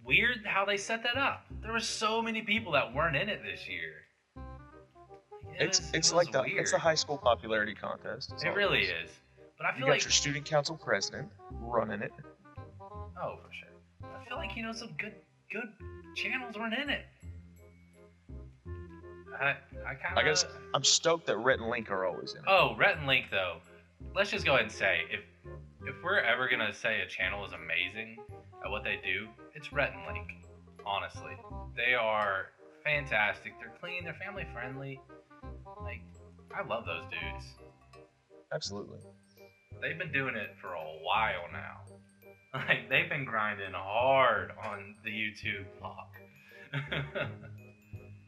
weird 0.03 0.45
how 0.45 0.65
they 0.65 0.77
set 0.77 1.03
that 1.03 1.17
up. 1.17 1.45
There 1.61 1.71
were 1.71 1.79
so 1.79 2.21
many 2.21 2.41
people 2.41 2.71
that 2.73 2.93
weren't 2.93 3.15
in 3.15 3.29
it 3.29 3.41
this 3.43 3.67
year. 3.67 3.91
It 5.59 5.67
It's 5.67 5.79
was- 5.79 5.89
it's 5.93 6.11
was 6.11 6.25
like 6.25 6.31
the 6.31 6.41
it's 6.43 6.71
a 6.71 6.75
weird. 6.75 6.81
high 6.81 6.95
school 6.95 7.17
popularity 7.17 7.73
contest. 7.75 8.33
It 8.43 8.49
really 8.55 8.81
is. 8.83 8.89
is. 9.09 9.11
But 9.57 9.67
I 9.67 9.71
feel 9.71 9.79
You 9.81 9.85
got 9.85 9.91
like 9.91 10.03
your 10.03 10.11
student 10.11 10.45
council 10.45 10.75
president 10.77 11.29
running 11.51 12.01
it. 12.01 12.11
oh 13.21 13.37
for 13.41 13.51
sure. 13.53 14.09
I 14.21 14.25
feel 14.27 14.37
like 14.37 14.55
you 14.57 14.63
know 14.63 14.73
some 14.73 14.89
good 14.97 15.13
good 15.51 15.69
channels 16.15 16.57
weren't 16.57 16.73
in 16.73 16.89
it. 16.89 17.05
I 19.39 19.55
I 19.85 19.93
kind 19.95 20.13
of 20.13 20.17
I 20.17 20.23
guess 20.23 20.45
I'm 20.73 20.83
stoked 20.83 21.27
that 21.27 21.37
Rhett 21.37 21.59
and 21.59 21.69
Link 21.69 21.91
are 21.91 22.05
always 22.05 22.33
in 22.33 22.39
it. 22.39 22.45
Oh, 22.47 22.75
Rhett 22.77 22.97
and 22.97 23.07
Link 23.07 23.25
though. 23.31 23.57
Let's 24.15 24.31
just 24.31 24.45
go 24.45 24.53
ahead 24.53 24.63
and 24.63 24.71
say 24.71 25.01
if 25.11 25.21
if 25.87 25.95
we're 26.03 26.19
ever 26.19 26.49
gonna 26.49 26.73
say 26.73 27.01
a 27.01 27.07
channel 27.07 27.45
is 27.45 27.51
amazing 27.53 28.17
at 28.63 28.71
what 28.71 28.83
they 28.83 28.99
do, 29.03 29.27
it's 29.53 29.71
Rhett 29.71 29.93
and 29.93 30.05
Link. 30.07 30.27
Honestly, 30.85 31.33
they 31.75 31.95
are 31.95 32.47
fantastic. 32.83 33.53
They're 33.59 33.73
clean. 33.79 34.03
They're 34.03 34.13
family 34.13 34.45
friendly. 34.53 34.99
Like 35.81 36.01
I 36.55 36.65
love 36.67 36.85
those 36.85 37.03
dudes. 37.05 37.45
Absolutely. 38.53 38.99
They've 39.81 39.97
been 39.97 40.11
doing 40.11 40.35
it 40.35 40.55
for 40.61 40.73
a 40.73 40.83
while 41.03 41.45
now. 41.51 41.81
Like 42.55 42.87
they've 42.89 43.09
been 43.09 43.25
grinding 43.25 43.73
hard 43.73 44.51
on 44.63 44.95
the 45.03 45.09
YouTube 45.09 45.65
block. 45.81 46.15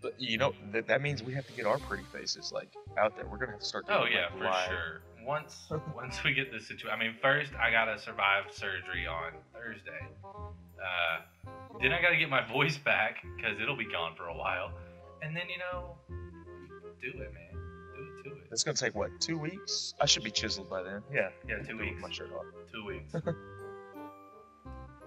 But 0.07 0.21
you 0.21 0.37
know 0.37 0.53
that 0.71 0.87
that 0.87 1.01
means 1.01 1.21
we 1.21 1.33
have 1.33 1.45
to 1.47 1.51
get 1.53 1.65
our 1.65 1.79
pretty 1.79 2.05
faces 2.13 2.53
like 2.53 2.69
out 2.97 3.17
there. 3.17 3.25
We're 3.25 3.39
gonna 3.39 3.51
have 3.51 3.59
to 3.59 3.65
start. 3.65 3.87
Oh 3.89 4.05
yeah, 4.09 4.27
like, 4.29 4.37
for 4.37 4.43
live- 4.45 4.69
sure. 4.69 5.01
Once 5.25 5.67
once 5.95 6.23
we 6.23 6.33
get 6.33 6.49
this 6.49 6.65
situation, 6.65 6.91
I 6.97 6.97
mean, 6.97 7.13
first 7.21 7.51
I 7.59 7.71
gotta 7.71 7.99
survive 7.99 8.45
surgery 8.51 9.05
on 9.05 9.33
Thursday. 9.53 10.07
Uh, 10.23 11.19
then 11.81 11.91
I 11.91 12.01
gotta 12.01 12.15
get 12.15 12.29
my 12.29 12.47
voice 12.49 12.77
back 12.77 13.17
because 13.35 13.59
it'll 13.61 13.75
be 13.75 13.83
gone 13.91 14.15
for 14.15 14.27
a 14.27 14.33
while, 14.37 14.71
and 15.21 15.35
then 15.35 15.43
you 15.49 15.57
know, 15.57 15.97
do 17.01 17.09
it, 17.09 17.33
man. 17.33 17.33
Do 17.51 18.03
it 18.03 18.23
to 18.29 18.35
it. 18.37 18.47
It's 18.49 18.63
gonna 18.63 18.77
take 18.77 18.95
what 18.95 19.09
two 19.19 19.37
weeks? 19.37 19.93
I 19.99 20.05
should 20.05 20.23
be 20.23 20.31
chiseled 20.31 20.69
by 20.69 20.83
then. 20.83 21.01
Yeah. 21.13 21.27
Yeah, 21.49 21.57
two 21.67 21.77
weeks. 21.77 22.01
My 22.01 22.09
shirt 22.09 22.31
off. 22.31 22.45
Two 22.71 22.85
weeks. 22.85 23.11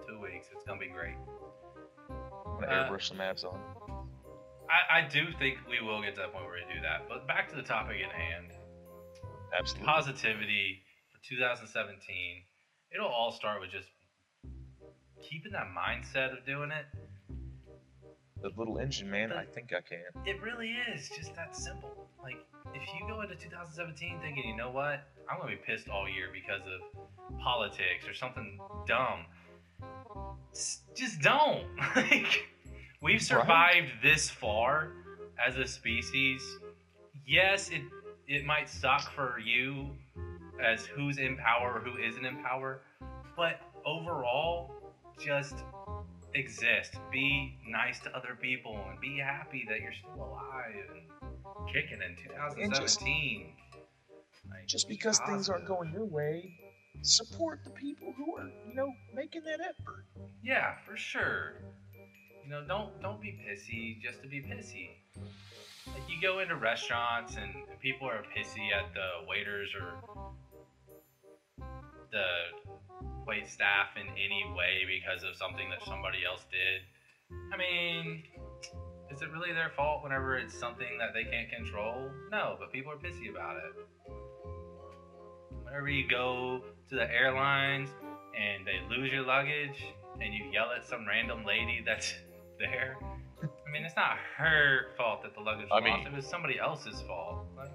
Two 0.07 0.19
weeks. 0.21 0.47
It's 0.53 0.63
gonna 0.65 0.79
be 0.79 0.87
great. 0.89 1.15
I'm 2.09 2.59
gonna 2.61 2.67
Uh, 2.67 2.89
airbrush 2.91 3.07
some 3.07 3.19
abs 3.21 3.43
on. 3.43 3.59
I, 4.71 4.99
I 4.99 5.07
do 5.07 5.25
think 5.37 5.57
we 5.69 5.85
will 5.85 6.01
get 6.01 6.15
to 6.15 6.21
that 6.21 6.31
point 6.33 6.45
where 6.45 6.55
we 6.55 6.73
do 6.73 6.81
that. 6.81 7.07
But 7.09 7.27
back 7.27 7.49
to 7.49 7.55
the 7.55 7.61
topic 7.63 7.97
at 8.03 8.11
hand. 8.13 8.53
Absolutely. 9.57 9.85
positivity 9.85 10.81
for 11.11 11.19
2017 11.27 12.43
it'll 12.95 13.05
all 13.05 13.33
start 13.33 13.59
with 13.59 13.69
just 13.69 13.89
keeping 15.21 15.51
that 15.51 15.67
mindset 15.77 16.31
of 16.31 16.45
doing 16.45 16.71
it 16.71 16.85
The 18.41 18.49
little 18.57 18.77
engine 18.79 19.11
man. 19.11 19.33
I 19.33 19.43
think 19.43 19.73
I 19.73 19.81
can. 19.81 19.99
it 20.25 20.41
really 20.41 20.71
is 20.93 21.09
just 21.09 21.35
that 21.35 21.53
simple 21.55 22.07
like 22.23 22.37
if 22.73 22.81
you 22.93 23.05
go 23.09 23.21
into 23.21 23.35
2017 23.35 24.19
thinking 24.21 24.45
you 24.47 24.55
know 24.55 24.71
what 24.71 25.03
i'm 25.29 25.37
gonna 25.37 25.51
be 25.51 25.57
pissed 25.57 25.89
all 25.89 26.07
year 26.07 26.29
because 26.33 26.61
of 26.61 27.39
politics 27.41 28.07
or 28.07 28.13
something 28.13 28.57
dumb 28.87 29.25
just 30.95 31.19
don't 31.21 31.65
like 31.97 32.47
we've 33.01 33.21
survived 33.21 33.89
this 34.01 34.29
far 34.29 34.91
as 35.45 35.57
a 35.57 35.67
species. 35.67 36.41
Yes 37.25 37.69
it 37.69 37.81
it 38.27 38.45
might 38.45 38.69
suck 38.69 39.11
for 39.13 39.39
you 39.39 39.89
as 40.63 40.85
who's 40.85 41.17
in 41.17 41.37
power 41.37 41.75
or 41.75 41.79
who 41.79 41.97
isn't 42.01 42.25
in 42.25 42.37
power 42.43 42.81
but 43.35 43.59
overall 43.85 44.71
just 45.19 45.55
exist. 46.33 46.95
Be 47.11 47.57
nice 47.67 47.99
to 48.01 48.15
other 48.15 48.37
people 48.39 48.77
and 48.89 48.99
be 48.99 49.17
happy 49.17 49.65
that 49.69 49.81
you're 49.81 49.93
still 49.93 50.15
alive 50.23 50.75
and 50.93 51.67
kicking 51.73 51.99
in 52.01 52.15
2017 52.15 53.53
Like, 54.49 54.67
Just 54.67 54.87
be 54.87 54.95
because 54.95 55.19
things 55.19 55.49
aren't 55.49 55.65
going 55.65 55.91
your 55.91 56.05
way, 56.05 56.57
support 57.01 57.59
the 57.63 57.69
people 57.71 58.13
who 58.17 58.37
are, 58.37 58.49
you 58.67 58.75
know, 58.75 58.91
making 59.13 59.43
that 59.43 59.59
effort. 59.61 60.05
Yeah, 60.43 60.75
for 60.85 60.97
sure. 60.97 61.53
You 62.43 62.49
know, 62.49 62.63
don't 62.67 63.01
don't 63.01 63.21
be 63.21 63.39
pissy 63.47 64.01
just 64.01 64.21
to 64.23 64.27
be 64.27 64.41
pissy. 64.41 64.89
Like 65.87 66.03
you 66.07 66.21
go 66.21 66.39
into 66.39 66.55
restaurants 66.55 67.35
and 67.35 67.53
people 67.79 68.07
are 68.07 68.23
pissy 68.35 68.71
at 68.71 68.93
the 68.93 69.27
waiters 69.27 69.69
or 69.75 69.93
the 72.11 72.25
wait 73.25 73.47
staff 73.47 73.95
in 73.95 74.07
any 74.13 74.43
way 74.55 74.83
because 74.85 75.23
of 75.23 75.35
something 75.35 75.69
that 75.69 75.83
somebody 75.85 76.19
else 76.25 76.45
did. 76.51 76.81
I 77.53 77.57
mean, 77.57 78.23
is 79.09 79.21
it 79.21 79.31
really 79.31 79.53
their 79.53 79.71
fault 79.75 80.03
whenever 80.03 80.37
it's 80.37 80.57
something 80.57 80.97
that 80.99 81.13
they 81.13 81.23
can't 81.23 81.49
control? 81.49 82.09
No, 82.31 82.55
but 82.59 82.71
people 82.71 82.91
are 82.91 82.97
pissy 82.97 83.29
about 83.29 83.57
it. 83.57 83.73
Whenever 85.63 85.89
you 85.89 86.07
go 86.07 86.61
to 86.89 86.95
the 86.95 87.09
airlines 87.09 87.89
and 88.37 88.65
they 88.65 88.79
lose 88.89 89.11
your 89.11 89.23
luggage 89.23 89.85
and 90.19 90.33
you 90.33 90.45
yell 90.51 90.71
at 90.75 90.87
some 90.87 91.07
random 91.07 91.45
lady 91.45 91.81
that's 91.85 92.13
there. 92.61 92.97
I 93.41 93.71
mean, 93.71 93.83
it's 93.83 93.95
not 93.95 94.17
her 94.37 94.87
fault 94.97 95.23
that 95.23 95.33
the 95.33 95.41
luggage 95.41 95.67
I 95.71 95.75
was 95.75 95.83
mean- 95.83 95.93
lost. 95.93 96.07
It 96.07 96.13
was 96.13 96.25
somebody 96.27 96.59
else's 96.59 97.01
fault. 97.01 97.45
Like, 97.57 97.71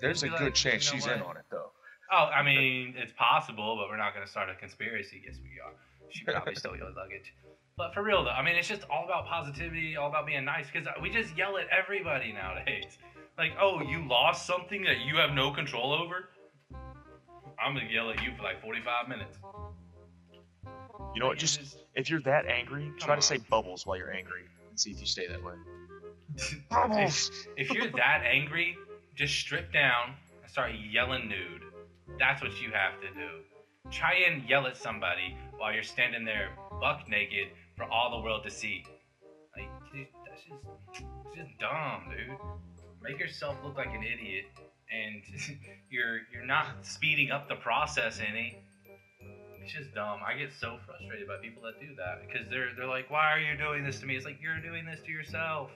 There's 0.00 0.22
a 0.22 0.28
good 0.28 0.40
like, 0.40 0.54
chance 0.54 0.86
you 0.92 0.98
know 0.98 1.04
she's 1.04 1.12
in 1.12 1.22
on 1.22 1.36
it, 1.36 1.44
though. 1.50 1.70
oh, 2.10 2.24
I 2.34 2.42
mean, 2.42 2.94
it's 2.96 3.12
possible, 3.16 3.76
but 3.76 3.88
we're 3.88 3.96
not 3.98 4.14
going 4.14 4.24
to 4.24 4.30
start 4.30 4.48
a 4.50 4.54
conspiracy. 4.54 5.22
Yes, 5.24 5.36
we 5.42 5.60
are. 5.60 5.72
She 6.10 6.24
probably 6.24 6.54
stole 6.54 6.76
your 6.76 6.90
luggage. 6.94 7.32
But 7.76 7.94
for 7.94 8.02
real, 8.02 8.22
though, 8.24 8.30
I 8.30 8.42
mean, 8.44 8.54
it's 8.56 8.68
just 8.68 8.82
all 8.90 9.04
about 9.04 9.26
positivity, 9.26 9.96
all 9.96 10.08
about 10.08 10.26
being 10.26 10.44
nice, 10.44 10.66
because 10.70 10.86
we 11.00 11.08
just 11.10 11.36
yell 11.36 11.56
at 11.56 11.66
everybody 11.68 12.32
nowadays. 12.32 12.98
Like, 13.38 13.52
oh, 13.60 13.80
you 13.80 14.06
lost 14.06 14.46
something 14.46 14.82
that 14.84 15.00
you 15.06 15.16
have 15.16 15.30
no 15.32 15.50
control 15.52 15.92
over? 15.92 16.28
I'm 17.58 17.74
going 17.74 17.86
to 17.88 17.92
yell 17.92 18.10
at 18.10 18.22
you 18.22 18.32
for 18.36 18.42
like 18.42 18.60
45 18.62 19.08
minutes. 19.08 19.38
You 21.14 21.20
know 21.20 21.26
what? 21.28 21.38
Just 21.38 21.76
if 21.94 22.08
you're 22.10 22.20
that 22.22 22.46
angry, 22.46 22.90
try 22.98 23.16
to 23.16 23.22
say 23.22 23.38
bubbles 23.50 23.86
while 23.86 23.96
you're 23.96 24.12
angry 24.12 24.42
and 24.70 24.78
see 24.78 24.90
if 24.90 25.00
you 25.00 25.06
stay 25.06 25.26
that 25.28 25.42
way. 25.42 25.54
just- 26.36 26.54
Bubbles. 26.70 27.30
if 27.56 27.70
you're 27.70 27.90
that 27.92 28.22
angry, 28.26 28.76
just 29.14 29.34
strip 29.34 29.72
down 29.72 30.14
and 30.42 30.50
start 30.50 30.72
yelling 30.90 31.28
nude. 31.28 31.62
That's 32.18 32.42
what 32.42 32.60
you 32.60 32.70
have 32.72 33.00
to 33.00 33.08
do. 33.08 33.28
Try 33.90 34.24
and 34.28 34.48
yell 34.48 34.66
at 34.66 34.76
somebody 34.76 35.36
while 35.58 35.72
you're 35.72 35.82
standing 35.82 36.24
there 36.24 36.50
buck 36.80 37.08
naked 37.08 37.48
for 37.76 37.84
all 37.84 38.10
the 38.18 38.24
world 38.24 38.42
to 38.44 38.50
see. 38.50 38.84
Like, 39.56 39.68
dude, 39.92 40.06
that's 40.26 40.42
just, 40.42 41.04
it's 41.26 41.36
just 41.36 41.58
dumb, 41.58 42.04
dude. 42.10 42.36
Make 43.02 43.18
yourself 43.18 43.56
look 43.64 43.76
like 43.76 43.88
an 43.88 44.02
idiot, 44.02 44.44
and 44.90 45.22
you're 45.90 46.20
you're 46.32 46.46
not 46.46 46.66
speeding 46.86 47.30
up 47.30 47.48
the 47.48 47.56
process 47.56 48.20
any. 48.26 48.56
It's 49.62 49.72
just 49.72 49.94
dumb. 49.94 50.20
I 50.26 50.34
get 50.34 50.50
so 50.52 50.78
frustrated 50.86 51.28
by 51.28 51.36
people 51.36 51.62
that 51.62 51.78
do 51.78 51.94
that 51.96 52.26
because 52.26 52.48
they're 52.50 52.74
they're 52.76 52.88
like, 52.88 53.10
"Why 53.10 53.30
are 53.32 53.38
you 53.38 53.56
doing 53.56 53.84
this 53.84 54.00
to 54.00 54.06
me?" 54.06 54.16
It's 54.16 54.24
like 54.24 54.40
you're 54.42 54.58
doing 54.58 54.84
this 54.84 55.00
to 55.06 55.12
yourself. 55.12 55.70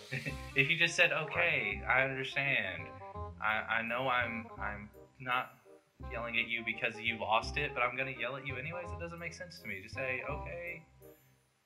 if 0.56 0.70
you 0.70 0.78
just 0.78 0.96
said, 0.96 1.12
"Okay, 1.12 1.82
I 1.86 2.02
understand," 2.02 2.84
I, 3.42 3.80
I 3.80 3.82
know 3.82 4.08
I'm 4.08 4.46
I'm 4.58 4.88
not 5.20 5.52
yelling 6.10 6.38
at 6.38 6.48
you 6.48 6.62
because 6.64 6.98
you 6.98 7.18
lost 7.20 7.58
it, 7.58 7.72
but 7.74 7.82
I'm 7.82 7.96
gonna 7.96 8.14
yell 8.18 8.36
at 8.36 8.46
you 8.46 8.56
anyways. 8.56 8.86
It 8.90 9.00
doesn't 9.00 9.18
make 9.18 9.34
sense 9.34 9.58
to 9.60 9.68
me. 9.68 9.80
Just 9.82 9.94
say, 9.94 10.22
"Okay, 10.28 10.82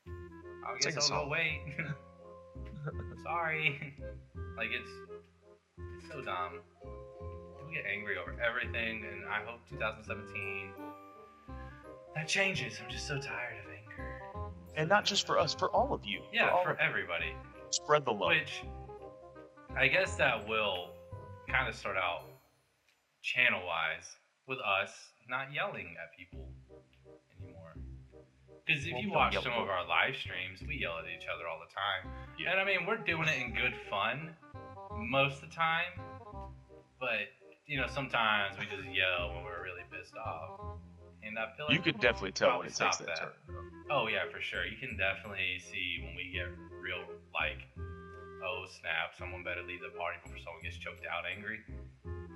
I 0.09 0.79
Take 0.81 0.95
guess 0.95 1.11
I'll 1.11 1.25
go 1.25 1.31
wait." 1.31 1.61
Sorry. 3.23 3.95
like 4.57 4.71
it's 4.73 4.91
it's 5.79 6.13
so 6.13 6.21
dumb. 6.21 6.61
People 6.83 7.73
get 7.73 7.85
angry 7.87 8.17
over 8.19 8.35
everything, 8.43 9.05
and 9.05 9.25
I 9.31 9.45
hope 9.45 9.61
2017 9.71 10.73
that 12.25 12.31
changes. 12.31 12.81
I'm 12.83 12.91
just 12.91 13.07
so 13.07 13.19
tired 13.19 13.59
of 13.65 13.71
anger. 13.71 14.51
And 14.77 14.89
not 14.89 15.05
just 15.05 15.27
for 15.27 15.39
us, 15.39 15.55
for 15.55 15.69
all 15.71 15.93
of 15.93 16.05
you. 16.07 16.23
Yeah, 16.33 16.49
all 16.49 16.65
for 16.65 16.79
everybody. 16.81 17.35
Spread 17.71 18.07
the 18.07 18.13
love. 18.13 18.31
Which 18.31 18.63
I 19.77 19.89
guess 19.89 20.17
that 20.17 20.49
will 20.49 20.91
kind 21.49 21.69
of 21.69 21.75
start 21.75 21.97
out 21.97 22.23
channel 23.23 23.61
wise 23.67 24.17
with 24.49 24.59
us 24.59 24.91
not 25.29 25.53
yelling 25.53 25.95
at 26.03 26.17
people 26.17 26.49
anymore. 27.41 27.77
Because 28.65 28.87
if 28.87 28.93
Well, 28.93 29.03
you 29.03 29.11
watch 29.11 29.35
some 29.35 29.53
of 29.53 29.69
our 29.69 29.87
live 29.87 30.17
streams, 30.17 30.61
we 30.67 30.77
yell 30.77 30.97
at 30.99 31.05
each 31.05 31.27
other 31.29 31.47
all 31.47 31.61
the 31.61 31.73
time. 31.75 32.11
Yeah. 32.39 32.53
And 32.53 32.61
I 32.61 32.65
mean, 32.65 32.87
we're 32.87 32.97
doing 32.97 33.29
it 33.29 33.37
in 33.39 33.53
good 33.53 33.75
fun 33.91 34.31
most 34.97 35.43
of 35.43 35.51
the 35.51 35.55
time. 35.55 36.01
But, 36.99 37.29
you 37.67 37.79
know, 37.79 37.87
sometimes 37.87 38.57
we 38.59 38.65
just 38.65 38.89
yell 38.89 39.35
when 39.35 39.45
we're 39.45 39.63
really 39.63 39.85
pissed 39.93 40.17
off. 40.17 40.79
And 41.27 41.39
I 41.39 41.47
feel 41.57 41.67
like 41.67 41.75
You 41.75 41.81
could 41.83 42.01
definitely 42.01 42.33
tell 42.33 42.59
when 42.59 42.67
it 42.67 42.75
takes 42.75 42.99
that, 42.99 43.07
that. 43.07 43.19
turn. 43.19 43.57
Oh 43.91 44.09
yeah, 44.09 44.25
for 44.31 44.41
sure. 44.41 44.65
You 44.67 44.77
can 44.77 44.97
definitely 44.97 45.59
see 45.59 46.01
when 46.05 46.15
we 46.15 46.31
get 46.33 46.47
real 46.81 47.01
like, 47.33 47.65
oh 48.45 48.65
snap, 48.81 49.17
someone 49.19 49.43
better 49.43 49.63
leave 49.63 49.81
the 49.81 49.97
party 49.99 50.19
before 50.23 50.39
someone 50.39 50.63
gets 50.63 50.77
choked 50.77 51.05
out 51.07 51.25
angry. 51.25 51.61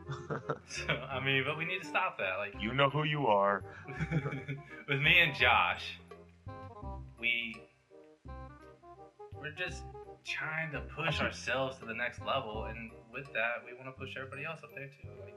so 0.68 0.92
I 1.10 1.20
mean, 1.24 1.44
but 1.46 1.58
we 1.58 1.64
need 1.64 1.82
to 1.82 1.86
stop 1.86 2.18
that. 2.18 2.36
Like 2.38 2.54
You 2.60 2.72
know 2.72 2.88
who 2.88 3.04
you 3.04 3.26
are. 3.26 3.62
with 4.88 5.00
me 5.00 5.18
and 5.20 5.34
Josh, 5.34 5.98
we 7.20 7.56
we're 9.38 9.52
just 9.52 9.82
trying 10.24 10.72
to 10.72 10.80
push 10.80 11.20
ourselves 11.20 11.78
to 11.78 11.86
the 11.86 11.94
next 11.94 12.20
level, 12.24 12.64
and 12.64 12.90
with 13.12 13.26
that, 13.32 13.64
we 13.64 13.72
want 13.74 13.86
to 13.86 13.98
push 13.98 14.14
everybody 14.16 14.44
else 14.44 14.60
up 14.62 14.70
there 14.74 14.88
too. 15.00 15.08
Like 15.24 15.34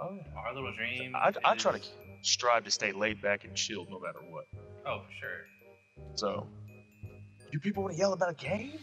Oh, 0.00 0.14
yeah. 0.16 0.22
our 0.38 0.54
little 0.54 0.72
dream. 0.76 1.14
I, 1.16 1.32
I 1.44 1.54
try 1.56 1.78
to 1.78 1.80
strive 2.22 2.64
to 2.64 2.70
stay 2.70 2.92
laid 2.92 3.20
back 3.22 3.44
and 3.44 3.54
chilled 3.54 3.88
no 3.90 3.98
matter 4.00 4.18
what. 4.30 4.44
Oh, 4.86 5.00
for 5.06 5.12
sure. 5.20 6.06
So, 6.14 6.46
you 7.52 7.58
people 7.60 7.82
want 7.82 7.94
to 7.94 7.98
yell 7.98 8.12
about 8.12 8.30
a 8.30 8.34
game? 8.34 8.78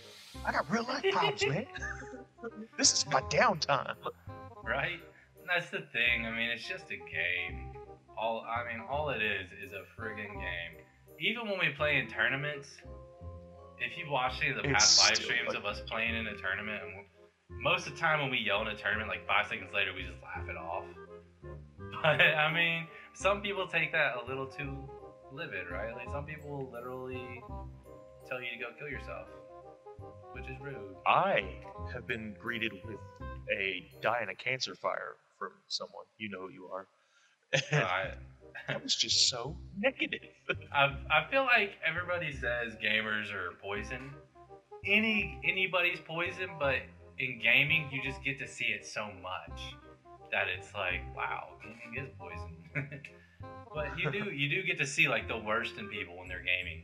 I 0.46 0.52
got 0.52 0.70
real 0.72 0.84
life 0.84 1.06
problems, 1.12 1.46
man. 1.46 1.66
this 2.78 2.94
is 2.94 3.06
my 3.08 3.22
downtime. 3.24 3.96
right? 4.64 5.00
And 5.40 5.48
that's 5.50 5.70
the 5.70 5.80
thing. 5.92 6.26
I 6.26 6.32
mean, 6.32 6.50
it's 6.50 6.68
just 6.68 6.86
a 6.86 6.98
game. 6.98 7.72
All 8.18 8.46
I 8.48 8.72
mean, 8.72 8.84
all 8.90 9.10
it 9.10 9.22
is 9.22 9.48
is 9.64 9.72
a 9.74 9.84
friggin' 10.00 10.34
game. 10.34 10.84
Even 11.20 11.48
when 11.50 11.60
we 11.60 11.70
play 11.78 11.98
in 11.98 12.08
tournaments, 12.08 12.70
if 13.80 13.98
you've 13.98 14.10
watched 14.10 14.42
any 14.42 14.52
of 14.52 14.58
the 14.58 14.70
It's 14.70 14.98
past 14.98 15.10
live 15.10 15.18
streams 15.18 15.48
like- 15.50 15.58
of 15.58 15.66
us 15.66 15.82
playing 15.88 16.16
in 16.16 16.28
a 16.28 16.36
tournament, 16.38 16.82
and 16.84 17.62
most 17.62 17.88
of 17.88 17.94
the 17.94 18.00
time 18.00 18.22
when 18.22 18.32
we 18.32 18.38
yell 18.40 18.62
in 18.62 18.68
a 18.68 18.76
tournament, 18.76 19.10
like 19.10 19.28
five 19.28 19.48
seconds 19.48 19.70
later, 19.74 19.92
we 19.96 20.04
just 20.04 20.22
laugh 20.24 20.48
it 20.50 20.58
off. 20.58 20.86
I 22.08 22.52
mean, 22.52 22.88
some 23.14 23.42
people 23.42 23.66
take 23.66 23.94
that 23.94 24.16
a 24.22 24.28
little 24.28 24.46
too 24.46 24.90
livid, 25.32 25.70
right? 25.72 25.96
Like 25.96 26.10
some 26.12 26.26
people 26.26 26.50
will 26.50 26.70
literally 26.70 27.42
tell 28.28 28.42
you 28.42 28.50
to 28.52 28.58
go 28.58 28.70
kill 28.78 28.90
yourself, 28.90 29.28
which 30.34 30.46
is 30.46 30.58
rude. 30.62 30.96
I 31.08 31.46
have 31.94 32.06
been 32.06 32.36
greeted 32.38 32.74
with 32.86 32.98
a 33.58 33.90
die 34.02 34.20
in 34.22 34.28
a 34.28 34.36
cancer 34.36 34.76
fire 34.76 35.16
from 35.40 35.52
someone. 35.68 36.04
You 36.18 36.30
know 36.30 36.42
who 36.42 36.50
you 36.50 36.70
are. 36.74 36.88
I, 37.72 38.16
that 38.68 38.84
was 38.84 38.96
just 38.96 39.30
so 39.30 39.56
negative. 39.78 40.28
I 40.74 40.98
I 41.10 41.32
feel 41.32 41.44
like 41.44 41.72
everybody 41.88 42.34
says 42.34 42.74
gamers 42.84 43.32
are 43.34 43.54
poison. 43.62 44.12
Any 44.86 45.40
anybody's 45.46 46.00
poison, 46.00 46.50
but 46.60 46.80
in 47.18 47.40
gaming 47.42 47.88
you 47.94 48.02
just 48.04 48.22
get 48.26 48.40
to 48.40 48.48
see 48.48 48.66
it 48.66 48.86
so 48.86 49.06
much 49.22 49.76
that 50.34 50.48
it's 50.50 50.74
like, 50.74 51.02
wow, 51.16 51.50
gaming 51.62 52.04
is 52.04 52.10
poison. 52.20 52.58
but 53.74 53.98
you 53.98 54.12
do 54.12 54.32
you 54.32 54.50
do 54.50 54.64
get 54.68 54.80
to 54.80 54.86
see 54.86 55.08
like 55.08 55.28
the 55.28 55.38
worst 55.38 55.78
in 55.78 55.88
people 55.90 56.18
when 56.18 56.28
they're 56.28 56.44
gaming. 56.44 56.84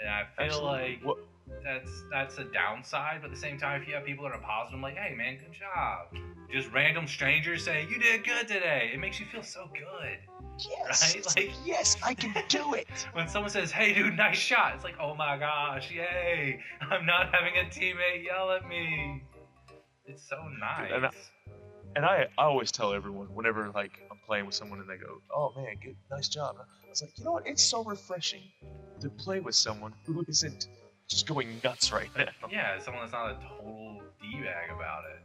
And 0.00 0.08
I 0.08 0.24
feel 0.36 0.46
Absolutely. 0.68 0.78
like 0.78 1.04
What, 1.04 1.18
that's 1.64 1.90
that's 2.12 2.36
a 2.38 2.44
downside, 2.44 3.22
but 3.22 3.28
at 3.30 3.34
the 3.34 3.40
same 3.40 3.58
time 3.58 3.80
if 3.80 3.88
you 3.88 3.94
have 3.94 4.04
people 4.04 4.24
that 4.24 4.32
are 4.34 4.40
positive 4.40 4.76
I'm 4.76 4.82
like, 4.82 4.96
hey 4.98 5.14
man, 5.14 5.38
good 5.38 5.56
job. 5.58 6.14
Just 6.52 6.70
random 6.72 7.06
strangers 7.08 7.64
saying, 7.64 7.88
You 7.90 7.98
did 7.98 8.24
good 8.24 8.46
today. 8.46 8.90
It 8.92 9.00
makes 9.00 9.18
you 9.18 9.26
feel 9.26 9.42
so 9.42 9.70
good. 9.72 10.18
yes, 10.58 11.14
Right? 11.14 11.24
Like- 11.36 11.36
like, 11.36 11.54
yes, 11.64 11.96
I 12.04 12.12
can 12.14 12.34
do 12.48 12.74
it. 12.74 12.86
when 13.14 13.28
someone 13.28 13.50
says, 13.50 13.70
"Hey, 13.70 13.94
dude, 13.94 14.16
nice 14.16 14.36
shot," 14.38 14.74
it's 14.74 14.84
like, 14.84 14.96
"Oh 15.00 15.14
my 15.14 15.36
gosh, 15.38 15.90
yay! 15.90 16.60
I'm 16.80 17.06
not 17.06 17.34
having 17.34 17.56
a 17.56 17.64
teammate 17.70 18.24
yell 18.24 18.50
at 18.50 18.66
me." 18.68 19.22
It's 20.06 20.26
so 20.28 20.36
nice. 20.58 20.90
And 21.96 22.04
I- 22.04 22.28
I, 22.38 22.44
always 22.44 22.70
tell 22.72 22.92
everyone 22.92 23.26
whenever 23.34 23.70
like 23.70 23.98
I'm 24.10 24.18
playing 24.26 24.46
with 24.46 24.54
someone 24.54 24.80
and 24.80 24.88
they 24.88 24.96
go, 24.96 25.20
"Oh 25.34 25.52
man, 25.56 25.76
good, 25.82 25.96
nice 26.10 26.28
job." 26.28 26.56
I 26.58 26.88
was 26.88 27.02
like, 27.02 27.16
you 27.18 27.24
know 27.24 27.32
what? 27.32 27.46
It's 27.46 27.62
so 27.62 27.84
refreshing 27.84 28.42
to 29.00 29.08
play 29.10 29.40
with 29.40 29.54
someone 29.54 29.94
who 30.06 30.24
isn't 30.28 30.68
just 31.08 31.26
going 31.26 31.60
nuts 31.64 31.92
right 31.92 32.10
now. 32.16 32.26
yeah, 32.50 32.78
someone 32.78 33.02
that's 33.02 33.12
not 33.12 33.30
a 33.32 33.34
total 33.34 34.02
d 34.20 34.40
bag 34.42 34.70
about 34.70 35.04
it. 35.14 35.22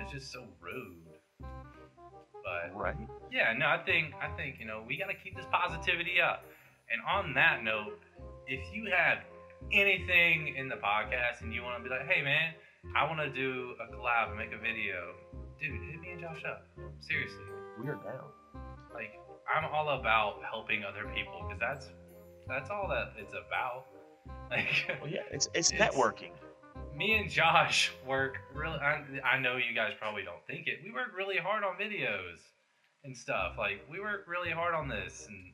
It's 0.00 0.12
just 0.12 0.32
so 0.32 0.44
rude. 0.60 0.96
But 1.40 2.74
Right? 2.76 2.96
yeah, 3.30 3.52
no, 3.56 3.66
I 3.68 3.78
think 3.78 4.14
I 4.20 4.28
think 4.36 4.56
you 4.58 4.66
know 4.66 4.82
we 4.86 4.96
got 4.98 5.06
to 5.08 5.14
keep 5.14 5.36
this 5.36 5.46
positivity 5.50 6.20
up. 6.20 6.44
And 6.90 7.00
on 7.08 7.32
that 7.34 7.62
note, 7.64 7.98
if 8.46 8.60
you 8.74 8.90
have 8.94 9.18
anything 9.72 10.54
in 10.56 10.68
the 10.68 10.76
podcast 10.76 11.40
and 11.40 11.52
you 11.54 11.62
want 11.62 11.78
to 11.78 11.82
be 11.82 11.88
like, 11.88 12.06
"Hey, 12.06 12.20
man, 12.22 12.52
I 12.94 13.04
want 13.08 13.18
to 13.20 13.30
do 13.30 13.74
a 13.80 13.86
collab 13.94 14.28
and 14.28 14.36
make 14.36 14.52
a 14.52 14.58
video," 14.58 15.14
dude, 15.60 15.80
hit 15.90 16.00
me 16.00 16.10
and 16.12 16.20
Josh 16.20 16.42
up. 16.44 16.66
Seriously. 17.00 17.42
We 17.82 17.88
are 17.88 17.94
down. 17.96 18.30
like 18.94 19.12
I'm 19.54 19.64
all 19.72 19.98
about 20.00 20.36
helping 20.50 20.82
other 20.84 21.10
people 21.14 21.44
because 21.46 21.60
that's 21.60 21.86
that's 22.48 22.70
all 22.70 22.88
that 22.88 23.12
it's 23.18 23.32
about. 23.34 23.86
Like 24.50 24.98
Well, 25.02 25.10
yeah, 25.10 25.20
it's 25.30 25.48
it's, 25.54 25.70
It's- 25.72 25.94
networking. 25.94 26.30
me 26.96 27.14
and 27.14 27.28
Josh 27.30 27.92
work 28.06 28.38
really. 28.54 28.78
I, 28.78 29.02
I 29.24 29.38
know 29.38 29.56
you 29.56 29.74
guys 29.74 29.92
probably 29.98 30.22
don't 30.22 30.44
think 30.46 30.66
it. 30.66 30.78
We 30.84 30.92
work 30.92 31.12
really 31.16 31.36
hard 31.36 31.62
on 31.62 31.74
videos 31.76 32.40
and 33.04 33.14
stuff. 33.16 33.54
Like 33.58 33.82
we 33.90 34.00
work 34.00 34.24
really 34.26 34.50
hard 34.50 34.74
on 34.74 34.88
this, 34.88 35.26
and 35.28 35.52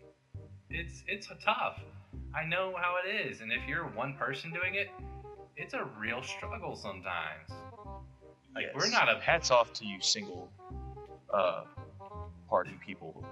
it's 0.70 1.02
it's 1.08 1.28
tough. 1.44 1.80
I 2.34 2.44
know 2.46 2.74
how 2.76 2.94
it 3.04 3.26
is, 3.26 3.40
and 3.40 3.52
if 3.52 3.66
you're 3.68 3.84
one 3.88 4.14
person 4.14 4.52
doing 4.52 4.74
it, 4.76 4.88
it's 5.56 5.74
a 5.74 5.88
real 5.98 6.22
struggle 6.22 6.76
sometimes. 6.76 7.50
Like 8.54 8.66
we're 8.74 8.90
not 8.90 9.08
a 9.08 9.20
Hats 9.20 9.50
off 9.50 9.72
to 9.74 9.86
you, 9.86 10.00
single 10.00 10.50
uh, 11.32 11.62
party 12.48 12.72
people. 12.84 13.24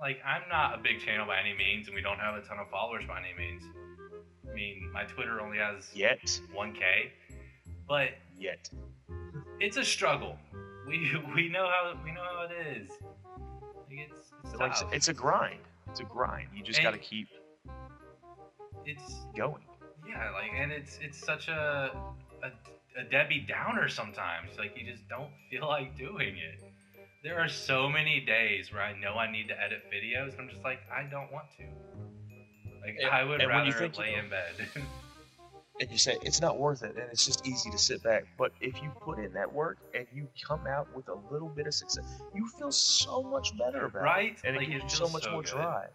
like 0.00 0.18
I'm 0.26 0.42
not 0.48 0.78
a 0.78 0.82
big 0.82 1.00
channel 1.00 1.26
by 1.26 1.38
any 1.40 1.54
means, 1.56 1.86
and 1.86 1.94
we 1.94 2.02
don't 2.02 2.18
have 2.18 2.34
a 2.34 2.40
ton 2.42 2.58
of 2.58 2.68
followers 2.70 3.04
by 3.06 3.20
any 3.20 3.32
means. 3.38 3.62
I 4.50 4.52
mean, 4.54 4.90
my 4.92 5.04
Twitter 5.04 5.40
only 5.40 5.58
has 5.58 5.88
Yet, 5.94 6.40
1K, 6.54 6.82
but 7.88 8.10
yet. 8.36 8.68
it's 9.60 9.76
a 9.76 9.84
struggle. 9.84 10.36
We 10.86 11.12
we 11.34 11.48
know 11.48 11.68
how 11.68 11.94
we 12.04 12.10
know 12.12 12.22
how 12.22 12.46
it 12.50 12.76
is. 12.76 12.88
Like 13.88 14.08
it's 14.10 14.32
it's 14.44 14.54
Like 14.60 14.92
it's 14.92 15.08
a 15.08 15.14
grind. 15.14 15.60
It's 15.88 16.00
a 16.00 16.04
grind. 16.04 16.48
You 16.54 16.62
just 16.64 16.82
got 16.82 16.90
to 16.92 16.98
keep 16.98 17.28
It's 18.84 19.26
going. 19.36 19.62
yeah, 20.08 20.30
like 20.32 20.50
and 20.58 20.72
it's 20.72 20.98
it's 21.00 21.18
such 21.24 21.48
a, 21.48 21.92
a 22.42 22.50
a 22.98 23.04
Debbie 23.04 23.44
Downer 23.48 23.88
sometimes. 23.88 24.58
Like 24.58 24.76
you 24.76 24.90
just 24.90 25.08
don't 25.08 25.30
feel 25.50 25.66
like 25.68 25.96
doing 25.96 26.36
it. 26.36 26.62
There 27.24 27.38
are 27.38 27.48
so 27.48 27.88
many 27.88 28.20
days 28.20 28.72
where 28.72 28.82
I 28.82 28.98
know 28.98 29.14
I 29.14 29.30
need 29.30 29.48
to 29.48 29.60
edit 29.60 29.82
videos, 29.94 30.32
and 30.32 30.40
I'm 30.42 30.48
just 30.50 30.64
like 30.64 30.80
I 30.92 31.04
don't 31.04 31.30
want 31.32 31.46
to. 31.58 31.64
Like 32.80 32.96
And- 33.00 33.10
I 33.10 33.24
would 33.24 33.40
rather 33.46 33.88
lay 33.98 34.14
in 34.14 34.28
bed. 34.28 34.68
And 35.80 35.90
you 35.90 35.96
say 35.98 36.16
it's 36.22 36.40
not 36.40 36.58
worth 36.58 36.82
it, 36.82 36.90
and 36.96 37.06
it's 37.10 37.24
just 37.24 37.48
easy 37.48 37.70
to 37.70 37.78
sit 37.78 38.02
back. 38.04 38.24
But 38.38 38.52
if 38.60 38.80
you 38.82 38.90
put 39.00 39.18
in 39.18 39.32
that 39.32 39.50
work 39.52 39.78
and 39.94 40.06
you 40.12 40.28
come 40.46 40.66
out 40.66 40.86
with 40.94 41.08
a 41.08 41.14
little 41.32 41.48
bit 41.48 41.66
of 41.66 41.74
success, 41.74 42.04
you 42.34 42.46
feel 42.58 42.70
so 42.70 43.22
much 43.22 43.56
better 43.58 43.86
about 43.86 44.02
it. 44.02 44.04
right? 44.04 44.38
And 44.44 44.56
like 44.56 44.68
it 44.68 44.70
gives 44.70 44.84
you 44.84 45.06
so 45.06 45.08
much 45.08 45.26
more 45.30 45.42
good. 45.42 45.50
drive. 45.52 45.88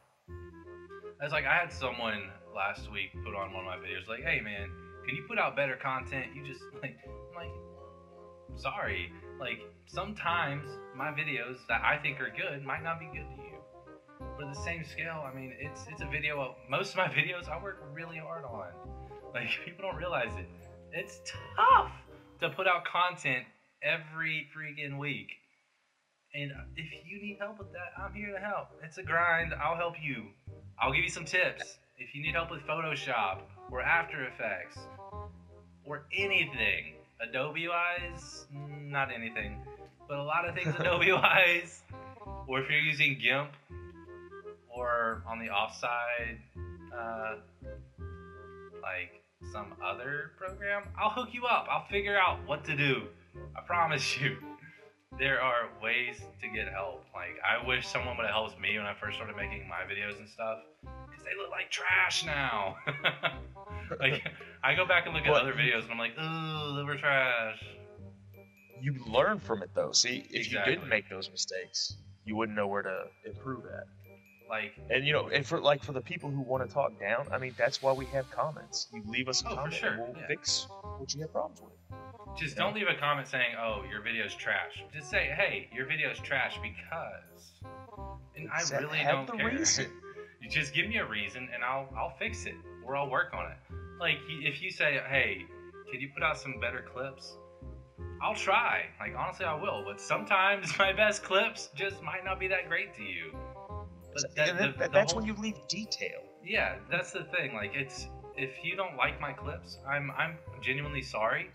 It's 1.22 1.32
like 1.32 1.46
I 1.46 1.56
had 1.56 1.72
someone 1.72 2.24
last 2.56 2.92
week 2.92 3.12
put 3.24 3.36
on 3.36 3.54
one 3.54 3.66
of 3.66 3.66
my 3.66 3.78
videos 3.78 4.08
like, 4.10 4.24
"Hey 4.24 4.42
man, 4.42 4.70
can 5.08 5.16
you 5.16 5.24
put 5.24 5.40
out 5.40 5.56
better 5.56 5.78
content? 5.82 6.36
You 6.36 6.46
just 6.46 6.62
like, 6.84 6.98
I'm 7.08 7.36
like, 7.36 8.60
sorry, 8.60 9.12
like 9.40 9.60
sometimes 9.86 10.68
my 10.96 11.12
videos 11.12 11.58
that 11.70 11.82
I 11.84 11.98
think 11.98 12.20
are 12.20 12.30
good 12.30 12.64
might 12.64 12.84
not 12.84 13.00
be 13.00 13.06
good 13.06 13.28
to 13.36 13.42
you. 13.42 13.58
For 14.36 14.46
the 14.46 14.60
same 14.62 14.84
scale, 14.84 15.24
I 15.26 15.34
mean, 15.34 15.54
it's 15.60 15.86
it's 15.90 16.02
a 16.02 16.08
video. 16.08 16.42
Of, 16.42 16.56
most 16.70 16.92
of 16.92 16.98
my 16.98 17.08
videos 17.20 17.50
I 17.50 17.62
work 17.62 17.84
really 17.94 18.18
hard 18.18 18.44
on. 18.44 18.68
Like 19.34 19.48
people 19.66 19.84
don't 19.84 19.98
realize 19.98 20.32
it. 20.38 20.50
It's 20.92 21.20
tough 21.56 21.92
to 22.42 22.50
put 22.50 22.68
out 22.68 22.84
content 22.86 23.46
every 23.82 24.48
freaking 24.56 24.98
week. 24.98 25.30
And 26.34 26.52
if 26.76 26.86
you 27.06 27.22
need 27.22 27.38
help 27.40 27.58
with 27.58 27.72
that, 27.72 27.94
I'm 27.98 28.14
here 28.14 28.34
to 28.34 28.40
help. 28.40 28.68
It's 28.84 28.98
a 28.98 29.04
grind. 29.04 29.54
I'll 29.54 29.78
help 29.78 29.96
you. 30.02 30.28
I'll 30.80 30.92
give 30.92 31.04
you 31.04 31.10
some 31.10 31.26
tips. 31.26 31.78
If 32.00 32.14
you 32.14 32.22
need 32.22 32.36
help 32.36 32.52
with 32.52 32.62
Photoshop 32.62 33.40
or 33.72 33.82
After 33.82 34.26
Effects 34.26 34.78
or 35.84 36.06
anything, 36.16 36.94
Adobe 37.20 37.68
wise, 37.68 38.46
not 38.54 39.12
anything, 39.12 39.58
but 40.08 40.20
a 40.20 40.24
lot 40.24 40.48
of 40.48 40.54
things 40.54 40.76
Adobe 40.80 41.12
wise, 41.12 41.82
or 42.48 42.60
if 42.62 42.70
you're 42.70 42.80
using 42.80 43.18
GIMP 43.20 43.50
or 44.70 45.24
on 45.28 45.40
the 45.40 45.50
offside, 45.50 46.38
uh, 46.96 47.38
like 48.84 49.24
some 49.52 49.74
other 49.84 50.34
program, 50.38 50.84
I'll 51.00 51.10
hook 51.10 51.30
you 51.32 51.46
up. 51.46 51.66
I'll 51.68 51.88
figure 51.88 52.18
out 52.18 52.38
what 52.46 52.64
to 52.66 52.78
do. 52.78 53.08
I 53.56 53.62
promise 53.62 54.22
you. 54.22 54.38
There 55.20 55.42
are 55.42 55.70
ways 55.82 56.22
to 56.42 56.48
get 56.50 56.68
help. 56.72 57.06
Like, 57.14 57.38
I 57.44 57.66
wish 57.66 57.88
someone 57.88 58.18
would 58.18 58.26
have 58.28 58.36
helped 58.36 58.60
me 58.60 58.78
when 58.78 58.86
I 58.86 58.94
first 58.94 59.16
started 59.18 59.36
making 59.36 59.68
my 59.68 59.82
videos 59.92 60.20
and 60.20 60.30
stuff. 60.30 60.60
Because 60.82 61.24
they 61.24 61.36
look 61.42 61.50
like 61.50 61.72
trash 61.72 62.24
now. 62.26 62.76
like, 64.00 64.24
I 64.64 64.76
go 64.76 64.86
back 64.86 65.06
and 65.06 65.16
look 65.16 65.26
at 65.26 65.34
other 65.34 65.54
videos 65.54 65.84
and 65.84 65.92
I'm 65.92 65.98
like, 65.98 66.12
ooh, 66.20 66.78
they 66.78 66.84
were 66.84 66.98
trash. 66.98 67.64
You 68.80 68.96
learn 69.08 69.40
from 69.40 69.64
it 69.64 69.72
though. 69.74 69.92
See, 69.92 70.28
if 70.30 70.52
you 70.52 70.60
didn't 70.64 70.88
make 70.88 71.10
those 71.10 71.32
mistakes, 71.32 71.96
you 72.26 72.36
wouldn't 72.36 72.56
know 72.56 72.68
where 72.68 72.84
to 72.84 73.06
improve 73.26 73.66
at. 73.66 73.86
Like, 74.50 74.74
And 74.92 75.06
you 75.06 75.14
know, 75.14 75.28
and 75.30 75.46
for 75.46 75.60
like 75.60 75.84
for 75.84 75.92
the 75.94 76.00
people 76.02 76.30
who 76.30 76.42
want 76.42 76.66
to 76.66 76.72
talk 76.74 76.98
down, 77.00 77.28
I 77.32 77.38
mean, 77.40 77.54
that's 77.58 77.82
why 77.82 77.92
we 77.92 78.06
have 78.08 78.30
comments. 78.32 78.88
You 78.94 79.02
leave 79.08 79.28
us 79.28 79.44
a 79.44 79.50
Oh, 79.50 79.56
comment, 79.56 79.74
sure, 79.74 79.90
and 79.90 80.00
we'll 80.00 80.16
yeah. 80.16 80.28
fix 80.28 80.68
what 81.00 81.14
you 81.16 81.22
have 81.22 81.32
problems 81.34 81.60
with. 81.62 82.00
Just 82.38 82.56
Yeah. 82.56 82.64
don't 82.64 82.76
leave 82.76 82.88
a 82.88 82.96
comment 83.00 83.28
saying, 83.28 83.56
oh, 83.60 83.84
your 83.90 84.02
video's 84.02 84.34
trash. 84.36 84.84
Just 84.94 85.10
say, 85.10 85.34
hey, 85.36 85.70
your 85.74 85.86
video's 85.86 86.20
trash 86.20 86.58
because. 86.62 87.54
And 88.36 88.50
I 88.52 88.62
Sa- 88.62 88.78
really 88.78 89.04
don't 89.04 89.26
the 89.28 89.34
care. 89.34 89.48
reason. 89.48 89.88
You 90.40 90.48
just 90.52 90.72
give 90.76 90.88
me 90.88 90.98
a 90.98 91.06
reason 91.06 91.50
and 91.52 91.64
I'll 91.64 91.90
I'll 91.98 92.16
fix 92.20 92.46
it 92.46 92.54
or 92.86 92.96
I'll 92.96 93.10
work 93.10 93.34
on 93.34 93.52
it. 93.52 93.58
Like 94.00 94.18
if 94.30 94.62
you 94.62 94.70
say, 94.70 95.02
"Hey, 95.10 95.42
can 95.92 96.00
you 96.00 96.10
put 96.14 96.22
out 96.22 96.38
some 96.38 96.60
better 96.62 96.86
clips?" 96.94 97.36
I'll 98.22 98.36
try. 98.36 98.84
Like 99.00 99.14
honestly, 99.18 99.48
I 99.48 99.56
will. 99.56 99.84
But 99.84 100.00
sometimes 100.00 100.78
my 100.80 100.94
best 100.94 101.24
clips 101.24 101.70
just 101.74 102.04
might 102.04 102.24
not 102.24 102.40
be 102.40 102.48
that 102.50 102.68
great 102.70 102.94
to 102.98 103.02
you. 103.04 103.36
But 104.14 104.36
that, 104.36 104.48
the- 104.48 104.54
then, 104.54 104.74
the 104.78 104.90
that's 104.94 105.12
whole- 105.14 105.22
when 105.22 105.28
you 105.28 105.34
leave 105.42 105.58
detail. 105.68 106.22
yeah, 106.46 106.76
that's 106.92 107.12
the 107.12 107.24
thing. 107.24 107.56
Like 107.56 107.72
it's 107.74 108.08
if 108.38 108.52
you 108.64 108.76
don't 108.76 108.96
like 108.96 109.20
my 109.20 109.34
clips, 109.34 109.80
I'm 109.90 110.12
I'm 110.12 110.38
genuinely 110.62 111.02
sorry. 111.02 111.50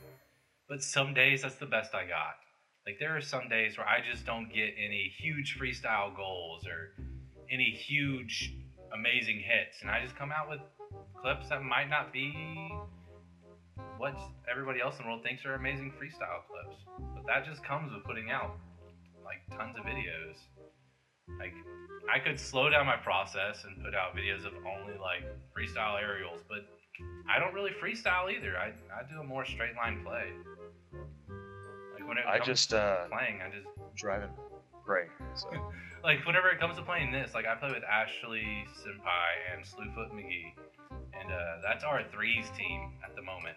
But 0.72 0.82
some 0.82 1.12
days 1.12 1.42
that's 1.42 1.56
the 1.56 1.66
best 1.66 1.94
I 1.94 2.06
got. 2.06 2.40
Like 2.87 2.96
there 2.98 3.14
are 3.14 3.20
some 3.20 3.46
days 3.50 3.76
where 3.76 3.87
I 3.87 3.98
just 4.00 4.24
don't 4.24 4.48
get 4.48 4.72
any 4.82 5.12
huge 5.18 5.58
freestyle 5.61 6.16
goals 6.16 6.64
or 6.66 6.96
any 7.52 7.76
huge 7.76 8.54
amazing 8.94 9.37
hits 9.37 9.82
and 9.82 9.90
I 9.90 10.02
just 10.02 10.16
come 10.16 10.32
out 10.32 10.48
with 10.48 10.61
clips 11.20 11.50
that 11.50 11.62
might 11.62 11.90
not 11.90 12.11
be 12.11 12.32
what 13.98 14.16
everybody 14.50 14.80
else 14.80 14.96
in 14.96 15.04
the 15.04 15.11
world 15.11 15.22
thinks 15.22 15.44
are 15.44 15.56
amazing 15.56 15.92
freestyle 16.00 16.40
clips. 16.48 16.80
But 17.16 17.26
that 17.26 17.44
just 17.44 17.62
comes 17.62 17.92
with 17.92 18.02
putting 18.04 18.30
out 18.30 18.56
like 19.26 19.44
tons 19.50 19.76
of 19.76 19.85
videos. 19.85 20.40
Like 21.38 21.52
I 22.11 22.18
could 22.18 22.40
slow 22.40 22.70
down 22.70 22.87
my 22.87 22.96
process 22.96 23.62
and 23.68 23.76
put 23.85 23.94
out 23.94 24.16
videos 24.16 24.46
of 24.46 24.54
only 24.64 24.96
like 24.96 25.20
freestyle 25.52 26.00
aerials, 26.00 26.40
but 26.48 26.64
I 27.28 27.38
don't 27.38 27.55
really 27.55 27.70
freestyle 27.83 28.31
either. 28.31 28.57
I, 28.57 28.72
I 28.92 29.11
do 29.11 29.20
a 29.20 29.24
more 29.24 29.44
straight 29.44 29.74
line 29.76 30.02
play. 30.05 30.26
Like 31.94 32.07
when 32.07 32.18
it 32.18 32.24
I 32.28 32.38
just 32.38 32.70
to 32.70 32.78
uh, 32.78 33.09
playing, 33.09 33.40
I 33.40 33.50
just 33.50 33.66
driving 33.94 34.31
pray. 34.85 35.07
So 35.35 35.48
like 36.05 36.24
whenever 36.26 36.48
it 36.50 36.61
comes 36.61 36.76
to 36.76 36.83
playing 36.83 37.12
this, 37.12 37.35
like 37.35 37.46
I 37.46 37.55
play 37.55 37.70
with 37.70 37.85
Ashley 37.85 38.66
Senpai 38.81 39.55
and 39.55 39.64
Slewfoot 39.64 40.12
McGee, 40.12 40.52
and 40.90 41.33
uh, 41.33 41.57
that's 41.62 41.85
our 41.85 42.02
threes 42.12 42.46
team 42.57 42.92
at 43.05 43.14
the 43.16 43.22
moment. 43.22 43.57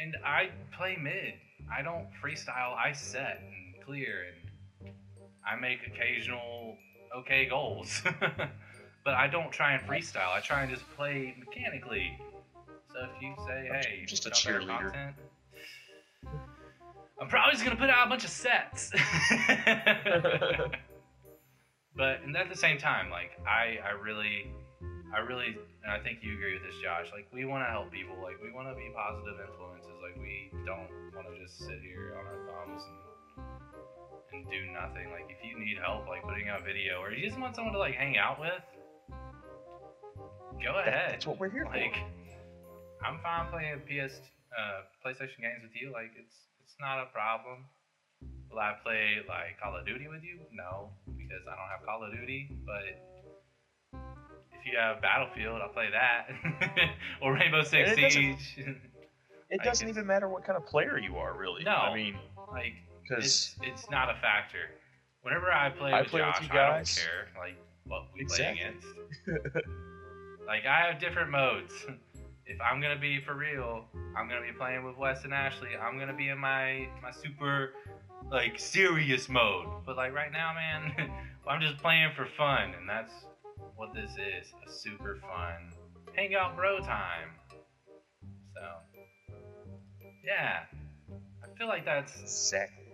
And 0.00 0.16
I 0.24 0.50
play 0.76 0.96
mid. 1.00 1.34
I 1.72 1.82
don't 1.82 2.06
freestyle. 2.22 2.76
I 2.76 2.92
set 2.92 3.42
and 3.42 3.84
clear, 3.84 4.26
and 4.82 4.92
I 5.46 5.56
make 5.56 5.80
occasional 5.86 6.76
okay 7.16 7.46
goals. 7.46 8.02
but 9.04 9.14
I 9.14 9.26
don't 9.28 9.50
try 9.50 9.72
and 9.72 9.86
freestyle. 9.86 10.32
I 10.32 10.40
try 10.40 10.62
and 10.62 10.70
just 10.70 10.84
play 10.96 11.34
mechanically. 11.38 12.18
So 12.92 13.04
if 13.04 13.22
you 13.22 13.34
say, 13.46 13.68
"Hey, 13.72 14.04
just 14.06 14.26
a 14.26 14.30
put 14.30 14.38
out 14.38 14.44
better 14.44 14.60
cheerleader." 14.60 14.92
content," 14.92 15.16
I'm 17.20 17.28
probably 17.28 17.52
just 17.52 17.64
gonna 17.64 17.76
put 17.76 17.90
out 17.90 18.06
a 18.06 18.10
bunch 18.10 18.24
of 18.24 18.30
sets. 18.30 18.90
but 21.96 22.22
and 22.22 22.36
at 22.36 22.48
the 22.48 22.56
same 22.56 22.78
time, 22.78 23.10
like 23.10 23.38
I, 23.46 23.78
I 23.84 23.90
really, 23.90 24.52
I 25.14 25.18
really, 25.20 25.58
and 25.82 25.92
I 25.92 25.98
think 25.98 26.22
you 26.22 26.34
agree 26.34 26.54
with 26.54 26.62
this, 26.62 26.78
Josh. 26.82 27.10
Like 27.12 27.26
we 27.32 27.44
want 27.44 27.66
to 27.66 27.70
help 27.70 27.90
people. 27.90 28.16
Like 28.22 28.40
we 28.42 28.52
want 28.52 28.68
to 28.68 28.74
be 28.74 28.90
positive 28.94 29.34
influences. 29.40 29.98
Like 29.98 30.16
we 30.22 30.50
don't 30.64 30.88
want 31.14 31.26
to 31.26 31.34
just 31.42 31.58
sit 31.58 31.82
here 31.82 32.14
on 32.18 32.26
our 32.26 32.38
thumbs 32.46 32.82
and 32.86 33.08
and 34.32 34.44
do 34.50 34.70
nothing. 34.72 35.10
Like 35.10 35.26
if 35.28 35.42
you 35.42 35.58
need 35.58 35.78
help, 35.82 36.06
like 36.06 36.22
putting 36.22 36.48
out 36.48 36.64
video, 36.64 37.00
or 37.00 37.10
you 37.12 37.26
just 37.26 37.38
want 37.38 37.56
someone 37.56 37.72
to 37.72 37.78
like 37.78 37.94
hang 37.94 38.16
out 38.16 38.38
with, 38.38 38.62
go 40.64 40.72
that- 40.74 40.88
ahead. 40.88 41.12
that's 41.12 41.26
what 41.26 41.38
we're 41.38 41.50
here 41.50 41.64
Like, 41.64 41.94
for. 41.94 43.04
I'm 43.06 43.20
fine 43.20 43.48
playing 43.50 43.80
PS, 43.86 44.20
uh, 44.56 44.82
PlayStation 45.04 45.38
games 45.40 45.62
with 45.62 45.72
you. 45.74 45.92
Like, 45.92 46.10
it's 46.18 46.34
it's 46.64 46.74
not 46.80 47.02
a 47.02 47.06
problem. 47.06 47.64
Will 48.50 48.58
I 48.58 48.74
play 48.82 49.18
like 49.28 49.58
Call 49.62 49.76
of 49.76 49.86
Duty 49.86 50.08
with 50.08 50.22
you? 50.22 50.40
No, 50.52 50.90
because 51.06 51.42
I 51.46 51.54
don't 51.56 51.68
have 51.70 51.84
Call 51.86 52.02
of 52.04 52.12
Duty. 52.12 52.50
But 52.66 52.98
if 54.52 54.66
you 54.66 54.76
have 54.78 55.00
Battlefield, 55.00 55.60
I'll 55.62 55.68
play 55.68 55.88
that, 55.92 56.28
or 57.22 57.34
Rainbow 57.34 57.62
Six 57.62 57.92
it 57.92 57.96
doesn't- 58.00 58.38
Siege. 58.38 58.66
It 59.50 59.62
doesn't 59.64 59.86
guess- 59.86 59.96
even 59.96 60.06
matter 60.06 60.28
what 60.28 60.44
kind 60.44 60.58
of 60.58 60.66
player 60.66 60.98
you 60.98 61.16
are, 61.16 61.32
really. 61.34 61.64
No. 61.64 61.70
I 61.72 61.94
mean, 61.94 62.18
like, 62.52 62.74
because 63.02 63.24
it's 63.24 63.56
it's 63.62 63.90
not 63.90 64.10
a 64.10 64.14
factor. 64.20 64.68
Whenever 65.22 65.50
I 65.50 65.70
play 65.70 65.90
I 65.90 66.00
with 66.02 66.10
play 66.10 66.20
with 66.20 66.34
Josh, 66.34 66.42
you 66.52 66.58
I 66.60 66.66
don't 66.76 66.86
care 66.86 67.28
like 67.38 67.56
what 67.84 68.02
we 68.14 68.20
Exactly. 68.20 68.60
play 69.24 69.36
against. 69.36 69.66
like 70.48 70.64
I 70.66 70.90
have 70.90 70.98
different 70.98 71.30
modes. 71.30 71.74
if 72.46 72.58
I'm 72.60 72.80
gonna 72.80 72.98
be 72.98 73.20
for 73.20 73.34
real, 73.34 73.84
I'm 74.16 74.28
gonna 74.28 74.40
be 74.40 74.56
playing 74.56 74.82
with 74.82 74.96
Wes 74.96 75.22
and 75.24 75.34
Ashley. 75.34 75.76
I'm 75.80 75.98
gonna 75.98 76.16
be 76.16 76.30
in 76.30 76.38
my 76.38 76.88
my 77.02 77.12
super 77.12 77.74
like 78.32 78.58
serious 78.58 79.28
mode. 79.28 79.66
But 79.86 79.96
like 79.96 80.14
right 80.14 80.32
now, 80.32 80.54
man, 80.54 81.10
I'm 81.48 81.60
just 81.60 81.76
playing 81.76 82.12
for 82.16 82.26
fun, 82.36 82.72
and 82.78 82.88
that's 82.88 83.12
what 83.76 83.94
this 83.94 84.10
is 84.12 84.52
a 84.66 84.72
super 84.72 85.18
fun 85.20 85.72
hangout 86.16 86.56
bro 86.56 86.80
time. 86.80 87.28
So 88.54 88.62
yeah, 90.24 90.60
I 91.44 91.58
feel 91.58 91.68
like 91.68 91.84
that's 91.84 92.18
exactly. 92.20 92.84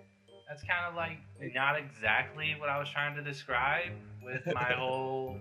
that's 0.49 0.63
kind 0.65 0.87
of 0.89 0.95
like 0.95 1.19
not 1.55 1.79
exactly 1.79 2.57
what 2.59 2.69
I 2.69 2.79
was 2.79 2.89
trying 2.91 3.15
to 3.15 3.23
describe 3.23 3.93
with 4.23 4.43
my 4.55 4.73
whole 4.77 5.39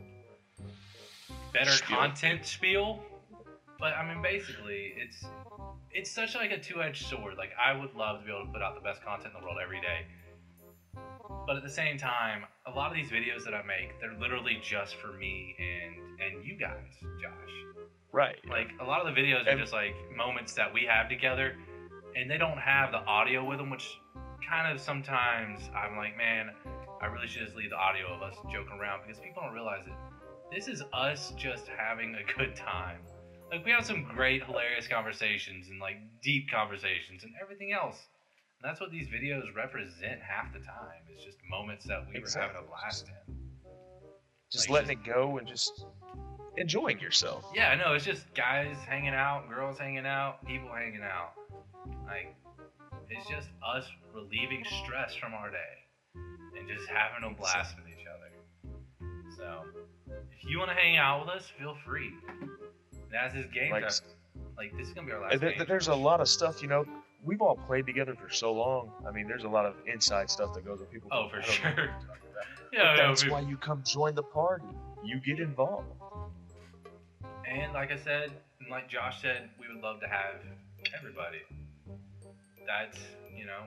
better 1.53 1.71
Spiel. 1.71 1.97
content 1.97 2.45
spiel. 2.45 2.99
But 3.79 3.93
I 3.93 4.07
mean, 4.13 4.21
basically, 4.21 4.93
it's 4.97 5.23
it's 5.91 6.11
such 6.11 6.35
like 6.35 6.51
a 6.51 6.59
two-edged 6.59 7.05
sword. 7.05 7.35
Like 7.37 7.51
I 7.63 7.77
would 7.77 7.93
love 7.95 8.19
to 8.21 8.25
be 8.25 8.31
able 8.31 8.45
to 8.45 8.51
put 8.51 8.61
out 8.61 8.75
the 8.75 8.81
best 8.81 9.03
content 9.03 9.33
in 9.35 9.39
the 9.41 9.45
world 9.45 9.57
every 9.63 9.81
day. 9.81 10.05
But 11.45 11.57
at 11.57 11.63
the 11.63 11.69
same 11.69 11.97
time, 11.97 12.43
a 12.65 12.71
lot 12.71 12.89
of 12.91 12.95
these 12.95 13.09
videos 13.09 13.43
that 13.43 13.53
I 13.53 13.63
make, 13.63 13.99
they're 13.99 14.17
literally 14.19 14.57
just 14.61 14.95
for 14.95 15.11
me 15.13 15.55
and 15.59 16.19
and 16.21 16.45
you 16.45 16.55
guys, 16.57 16.93
Josh. 17.21 17.85
Right. 18.11 18.37
Like 18.49 18.69
a 18.79 18.83
lot 18.83 19.05
of 19.05 19.13
the 19.13 19.19
videos 19.21 19.45
are 19.45 19.49
And- 19.49 19.59
just 19.59 19.73
like 19.73 19.95
moments 20.15 20.53
that 20.53 20.73
we 20.73 20.85
have 20.85 21.09
together, 21.09 21.55
and 22.15 22.29
they 22.29 22.37
don't 22.37 22.59
have 22.59 22.91
the 22.91 22.99
audio 22.99 23.43
with 23.43 23.57
them, 23.57 23.69
which 23.69 23.97
kind 24.47 24.71
of 24.73 24.79
sometimes 24.79 25.69
I'm 25.75 25.97
like, 25.97 26.15
man, 26.17 26.51
I 27.01 27.07
really 27.07 27.27
should 27.27 27.43
just 27.43 27.55
leave 27.57 27.71
the 27.71 27.77
audio 27.77 28.13
of 28.13 28.21
us 28.21 28.35
joking 28.51 28.77
around 28.79 29.01
because 29.05 29.19
people 29.19 29.41
don't 29.43 29.53
realize 29.53 29.85
it. 29.87 29.93
This 30.53 30.67
is 30.67 30.83
us 30.93 31.33
just 31.35 31.67
having 31.67 32.15
a 32.15 32.37
good 32.37 32.55
time. 32.55 32.99
Like 33.51 33.65
we 33.65 33.71
have 33.71 33.85
some 33.85 34.03
great, 34.03 34.43
hilarious 34.43 34.87
conversations 34.87 35.69
and 35.69 35.79
like 35.79 35.95
deep 36.21 36.47
conversations 36.51 37.23
and 37.23 37.33
everything 37.41 37.73
else. 37.73 37.97
And 38.61 38.69
that's 38.69 38.79
what 38.79 38.91
these 38.91 39.07
videos 39.07 39.43
represent 39.55 40.21
half 40.21 40.53
the 40.53 40.59
time. 40.59 41.01
It's 41.11 41.23
just 41.23 41.37
moments 41.49 41.85
that 41.85 42.05
we 42.07 42.19
were 42.19 42.27
having 42.39 42.57
a 42.57 42.67
blast 42.67 43.07
in. 43.07 43.35
just 44.51 44.69
Like, 44.69 44.87
letting 44.87 44.99
it 44.99 45.03
go 45.03 45.39
and 45.39 45.47
just 45.47 45.85
enjoying 46.57 46.99
yourself. 46.99 47.45
Yeah, 47.55 47.73
no, 47.73 47.93
it's 47.93 48.05
just 48.05 48.31
guys 48.35 48.75
hanging 48.87 49.15
out, 49.15 49.49
girls 49.49 49.79
hanging 49.79 50.05
out, 50.05 50.45
people 50.45 50.69
hanging 50.71 51.01
out. 51.01 51.31
Like, 52.05 52.35
it's 53.09 53.27
just 53.27 53.49
us 53.67 53.85
relieving 54.13 54.63
stress 54.83 55.15
from 55.15 55.33
our 55.33 55.49
day 55.49 55.81
and 56.59 56.67
just 56.67 56.87
having 56.89 57.27
a 57.27 57.33
blast 57.33 57.75
with 57.75 57.87
each 57.87 58.05
other. 58.05 58.23
So, 59.35 59.63
if 60.43 60.49
you 60.49 60.59
want 60.59 60.69
to 60.71 60.75
hang 60.75 60.97
out 60.97 61.25
with 61.25 61.29
us, 61.35 61.47
feel 61.57 61.75
free. 61.85 62.11
That's 63.11 63.33
this 63.33 63.45
game 63.53 63.71
Like, 63.71 63.83
time. 63.87 63.91
Like, 64.57 64.75
this 64.77 64.87
is 64.87 64.93
gonna 64.93 65.07
be 65.07 65.13
our 65.13 65.21
last 65.21 65.39
there- 65.39 65.53
game. 65.53 65.65
there's 65.67 65.87
a 65.87 65.95
lot 65.95 66.19
of 66.21 66.27
stuff, 66.27 66.61
you 66.61 66.67
know. 66.67 66.85
We've 67.23 67.41
all 67.41 67.55
played 67.55 67.85
together 67.85 68.15
for 68.15 68.29
so 68.29 68.51
long. 68.51 68.91
I 69.07 69.11
mean, 69.11 69.27
there's 69.27 69.45
a 69.45 69.49
lot 69.49 69.65
of 69.65 69.75
inside 69.85 70.29
stuff 70.29 70.53
that 70.55 70.65
goes 70.65 70.79
with 70.79 70.91
people. 70.91 71.09
Oh, 71.11 71.29
for 71.29 71.37
"I 71.37 71.41
don't 71.41 71.47
know 71.47 71.53
sure. 71.53 71.69
what 71.69 71.77
you're 71.77 71.87
talking 71.87 72.29
about." 72.31 72.45
Yeah, 72.73 72.95
no, 72.97 73.07
that's 73.09 73.23
we- 73.23 73.29
why 73.31 73.39
you 73.41 73.55
come 73.57 73.83
join 73.85 74.15
the 74.15 74.23
party. 74.23 74.65
You 75.03 75.19
get 75.19 75.39
involved. 75.39 75.87
And 77.47 77.71
like 77.73 77.91
I 77.91 77.97
said, 77.97 78.31
and 78.59 78.69
like 78.69 78.89
Josh 78.89 79.21
said, 79.21 79.49
we 79.59 79.67
would 79.73 79.83
love 79.83 79.99
to 80.01 80.07
have 80.07 80.35
everybody. 80.97 81.39
That's 82.65 82.97
you 83.35 83.45
know 83.45 83.65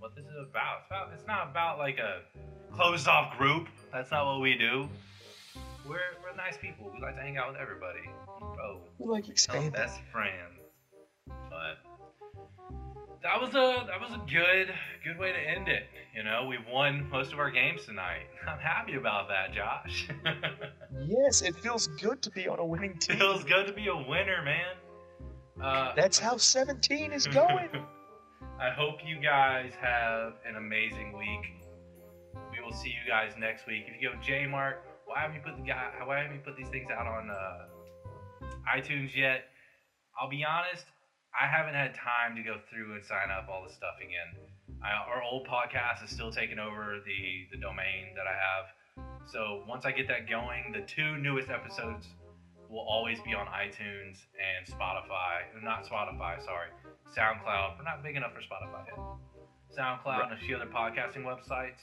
what 0.00 0.14
this 0.16 0.24
is 0.24 0.30
about. 0.50 0.78
It's, 0.80 0.86
about, 0.90 1.10
it's 1.14 1.26
not 1.26 1.50
about 1.50 1.78
like 1.78 1.98
a 1.98 2.22
closed 2.74 3.06
off 3.08 3.36
group. 3.38 3.68
That's 3.92 4.10
not 4.10 4.26
what 4.26 4.40
we 4.40 4.56
do. 4.58 4.88
We're 5.88 5.98
we're 6.22 6.36
nice 6.36 6.56
people. 6.56 6.90
We 6.94 7.00
like 7.00 7.16
to 7.16 7.22
hang 7.22 7.36
out 7.36 7.48
with 7.52 7.60
everybody. 7.60 8.00
Bro, 8.38 8.80
We 8.98 9.08
like 9.10 9.24
our 9.26 9.30
expanding. 9.30 9.70
best 9.70 10.00
friends. 10.12 10.60
But 11.28 11.78
that 13.22 13.40
was 13.40 13.50
a 13.50 13.86
that 13.86 14.00
was 14.00 14.12
a 14.12 14.22
good 14.30 14.72
good 15.04 15.18
way 15.18 15.32
to 15.32 15.38
end 15.38 15.68
it. 15.68 15.84
You 16.14 16.22
know, 16.24 16.46
we 16.48 16.58
won 16.72 17.08
most 17.10 17.32
of 17.32 17.38
our 17.38 17.50
games 17.50 17.84
tonight. 17.84 18.26
I'm 18.48 18.58
happy 18.58 18.94
about 18.94 19.28
that, 19.28 19.52
Josh. 19.54 20.08
Yes, 21.06 21.42
it 21.42 21.54
feels 21.56 21.88
good 21.88 22.22
to 22.22 22.30
be 22.30 22.48
on 22.48 22.58
a 22.58 22.64
winning 22.64 22.96
team. 22.96 23.18
feels 23.18 23.44
good 23.44 23.66
to 23.66 23.72
be 23.74 23.86
a 23.88 23.94
winner, 23.96 24.40
man. 24.42 24.76
Uh, 25.62 25.92
That's 25.94 26.18
how 26.18 26.38
17 26.38 27.12
is 27.12 27.26
going. 27.26 27.68
I 28.58 28.70
hope 28.70 28.96
you 29.04 29.20
guys 29.20 29.72
have 29.78 30.32
an 30.48 30.56
amazing 30.56 31.12
week. 31.16 31.52
We 32.50 32.64
will 32.64 32.72
see 32.72 32.88
you 32.88 33.06
guys 33.06 33.32
next 33.38 33.66
week. 33.66 33.84
If 33.88 34.00
you 34.00 34.08
go 34.10 34.14
J 34.22 34.46
Mark, 34.46 34.85
why 35.16 35.22
haven't 35.22 35.36
you 35.36 35.44
put 35.48 35.56
the 35.56 35.64
guy? 35.64 35.96
Why 36.04 36.20
haven't 36.20 36.36
you 36.36 36.44
put 36.44 36.60
these 36.60 36.68
things 36.68 36.92
out 36.92 37.08
on 37.08 37.32
uh, 37.32 37.72
iTunes 38.68 39.16
yet? 39.16 39.48
I'll 40.12 40.28
be 40.28 40.44
honest, 40.44 40.84
I 41.32 41.48
haven't 41.48 41.72
had 41.72 41.96
time 41.96 42.36
to 42.36 42.42
go 42.44 42.60
through 42.68 42.92
and 42.92 43.02
sign 43.02 43.32
up 43.32 43.48
all 43.48 43.64
the 43.64 43.72
stuff 43.72 43.96
again. 43.96 44.36
I, 44.84 44.92
our 44.92 45.24
old 45.24 45.48
podcast 45.48 46.04
is 46.04 46.10
still 46.10 46.30
taking 46.30 46.58
over 46.58 47.00
the 47.00 47.48
the 47.48 47.56
domain 47.56 48.12
that 48.12 48.28
I 48.28 48.36
have. 48.36 48.68
So 49.24 49.64
once 49.66 49.86
I 49.86 49.92
get 49.92 50.06
that 50.08 50.28
going, 50.28 50.76
the 50.76 50.84
two 50.84 51.16
newest 51.16 51.48
episodes 51.48 52.12
will 52.68 52.84
always 52.84 53.16
be 53.24 53.32
on 53.32 53.46
iTunes 53.48 54.20
and 54.36 54.68
Spotify. 54.68 55.48
Not 55.64 55.88
Spotify, 55.88 56.44
sorry. 56.44 56.68
SoundCloud. 57.16 57.78
We're 57.78 57.88
not 57.88 58.04
big 58.04 58.16
enough 58.16 58.36
for 58.36 58.44
Spotify 58.44 58.84
yet. 58.84 59.00
SoundCloud 59.72 60.28
and 60.28 60.32
a 60.34 60.44
few 60.44 60.56
other 60.56 60.68
podcasting 60.68 61.24
websites. 61.24 61.80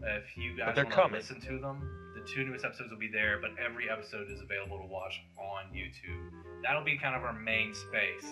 If 0.00 0.36
you 0.36 0.58
guys 0.58 0.76
want 0.76 0.90
to 0.90 1.16
listen 1.16 1.40
to 1.40 1.58
them, 1.58 1.80
the 1.80 2.05
two 2.26 2.44
newest 2.44 2.64
episodes 2.64 2.90
will 2.90 2.98
be 2.98 3.10
there, 3.10 3.38
but 3.40 3.50
every 3.62 3.88
episode 3.88 4.30
is 4.30 4.40
available 4.40 4.78
to 4.78 4.86
watch 4.86 5.22
on 5.38 5.70
YouTube. 5.72 6.30
That'll 6.62 6.84
be 6.84 6.98
kind 6.98 7.14
of 7.14 7.22
our 7.22 7.32
main 7.32 7.74
space. 7.74 8.26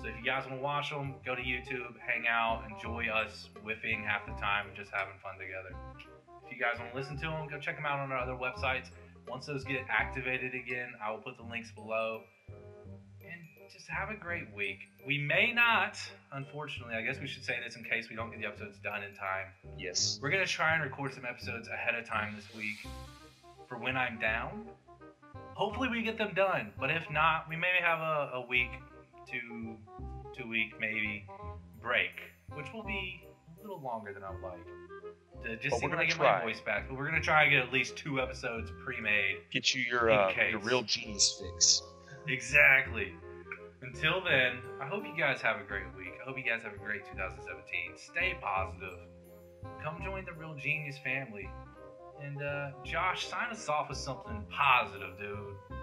So 0.00 0.08
if 0.08 0.16
you 0.16 0.24
guys 0.24 0.44
want 0.46 0.58
to 0.58 0.62
watch 0.62 0.90
them, 0.90 1.14
go 1.24 1.34
to 1.34 1.42
YouTube, 1.42 1.96
hang 2.04 2.26
out, 2.28 2.64
enjoy 2.68 3.06
us 3.08 3.48
whiffing 3.62 4.04
half 4.04 4.26
the 4.26 4.32
time 4.32 4.68
and 4.68 4.76
just 4.76 4.90
having 4.90 5.14
fun 5.22 5.34
together. 5.38 5.74
If 6.44 6.52
you 6.52 6.58
guys 6.58 6.78
want 6.78 6.92
to 6.92 6.98
listen 6.98 7.16
to 7.18 7.30
them, 7.30 7.48
go 7.48 7.58
check 7.58 7.76
them 7.76 7.86
out 7.86 8.00
on 8.00 8.12
our 8.12 8.18
other 8.18 8.36
websites. 8.36 8.90
Once 9.28 9.46
those 9.46 9.64
get 9.64 9.82
activated 9.88 10.54
again, 10.54 10.92
I 11.02 11.10
will 11.10 11.22
put 11.22 11.36
the 11.36 11.44
links 11.44 11.70
below. 11.70 12.22
And 13.22 13.72
just 13.72 13.88
have 13.88 14.10
a 14.10 14.16
great 14.16 14.52
week. 14.54 14.80
We 15.06 15.18
may 15.18 15.52
not, 15.52 15.96
unfortunately, 16.32 16.94
I 16.94 17.02
guess 17.02 17.20
we 17.20 17.28
should 17.28 17.44
say 17.44 17.54
this 17.64 17.76
in 17.76 17.84
case 17.84 18.10
we 18.10 18.16
don't 18.16 18.30
get 18.30 18.40
the 18.40 18.46
episodes 18.46 18.78
done 18.82 19.04
in 19.04 19.14
time. 19.14 19.46
Yes. 19.78 20.18
We're 20.20 20.30
gonna 20.30 20.46
try 20.46 20.74
and 20.74 20.82
record 20.82 21.14
some 21.14 21.24
episodes 21.24 21.68
ahead 21.68 21.94
of 21.94 22.06
time 22.06 22.34
this 22.34 22.52
week 22.56 22.84
for 23.72 23.78
when 23.78 23.96
I'm 23.96 24.18
down. 24.18 24.66
Hopefully 25.54 25.88
we 25.88 26.02
get 26.02 26.18
them 26.18 26.32
done, 26.34 26.72
but 26.78 26.90
if 26.90 27.04
not, 27.10 27.48
we 27.48 27.56
may 27.56 27.78
have 27.82 28.00
a, 28.00 28.30
a 28.34 28.46
week, 28.46 28.70
two, 29.30 29.76
two 30.36 30.48
week 30.48 30.74
maybe 30.80 31.26
break, 31.80 32.10
which 32.54 32.66
will 32.72 32.84
be 32.84 33.24
a 33.58 33.62
little 33.62 33.80
longer 33.80 34.12
than 34.12 34.22
I 34.24 34.30
would 34.30 34.42
like. 34.42 34.66
To 35.44 35.56
just 35.56 35.80
see 35.80 35.86
when 35.86 35.98
I 35.98 36.04
get 36.04 36.16
try. 36.16 36.38
my 36.38 36.44
voice 36.44 36.60
back, 36.60 36.88
but 36.88 36.96
we're 36.96 37.06
gonna 37.06 37.20
try 37.20 37.42
and 37.42 37.50
get 37.50 37.60
at 37.60 37.72
least 37.72 37.96
two 37.96 38.20
episodes 38.20 38.70
pre-made. 38.84 39.38
Get 39.50 39.74
you 39.74 39.82
your 39.82 40.10
uh, 40.10 40.32
your 40.50 40.60
real 40.60 40.82
genius 40.82 41.40
fix. 41.40 41.82
Exactly. 42.28 43.12
Until 43.82 44.22
then, 44.22 44.58
I 44.80 44.86
hope 44.86 45.04
you 45.04 45.16
guys 45.18 45.40
have 45.40 45.60
a 45.60 45.64
great 45.64 45.86
week. 45.96 46.12
I 46.22 46.28
hope 46.28 46.38
you 46.38 46.44
guys 46.44 46.62
have 46.62 46.74
a 46.74 46.78
great 46.78 47.04
2017. 47.06 47.96
Stay 47.96 48.36
positive. 48.40 48.98
Come 49.82 50.00
join 50.04 50.24
the 50.24 50.32
Real 50.32 50.54
Genius 50.54 50.98
family. 50.98 51.48
And 52.24 52.42
uh, 52.42 52.70
Josh, 52.84 53.26
sign 53.26 53.50
us 53.50 53.68
off 53.68 53.88
with 53.88 53.98
something 53.98 54.44
positive, 54.50 55.18
dude. 55.18 55.78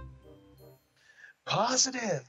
Positive. 1.45 2.23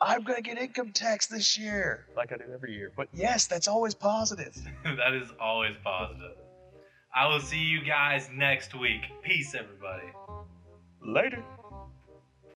I'm 0.00 0.22
gonna 0.22 0.42
get 0.42 0.58
income 0.58 0.92
tax 0.92 1.26
this 1.26 1.58
year, 1.58 2.06
like 2.16 2.32
I 2.32 2.36
do 2.36 2.44
every 2.52 2.72
year. 2.72 2.92
But 2.96 3.08
yes, 3.12 3.46
that's 3.46 3.66
always 3.66 3.94
positive. 3.94 4.54
that 4.84 5.14
is 5.14 5.28
always 5.40 5.74
positive. 5.82 6.36
I 7.14 7.26
will 7.26 7.40
see 7.40 7.58
you 7.58 7.82
guys 7.84 8.28
next 8.32 8.78
week. 8.78 9.02
Peace, 9.22 9.54
everybody. 9.54 10.06
Later. 11.02 11.42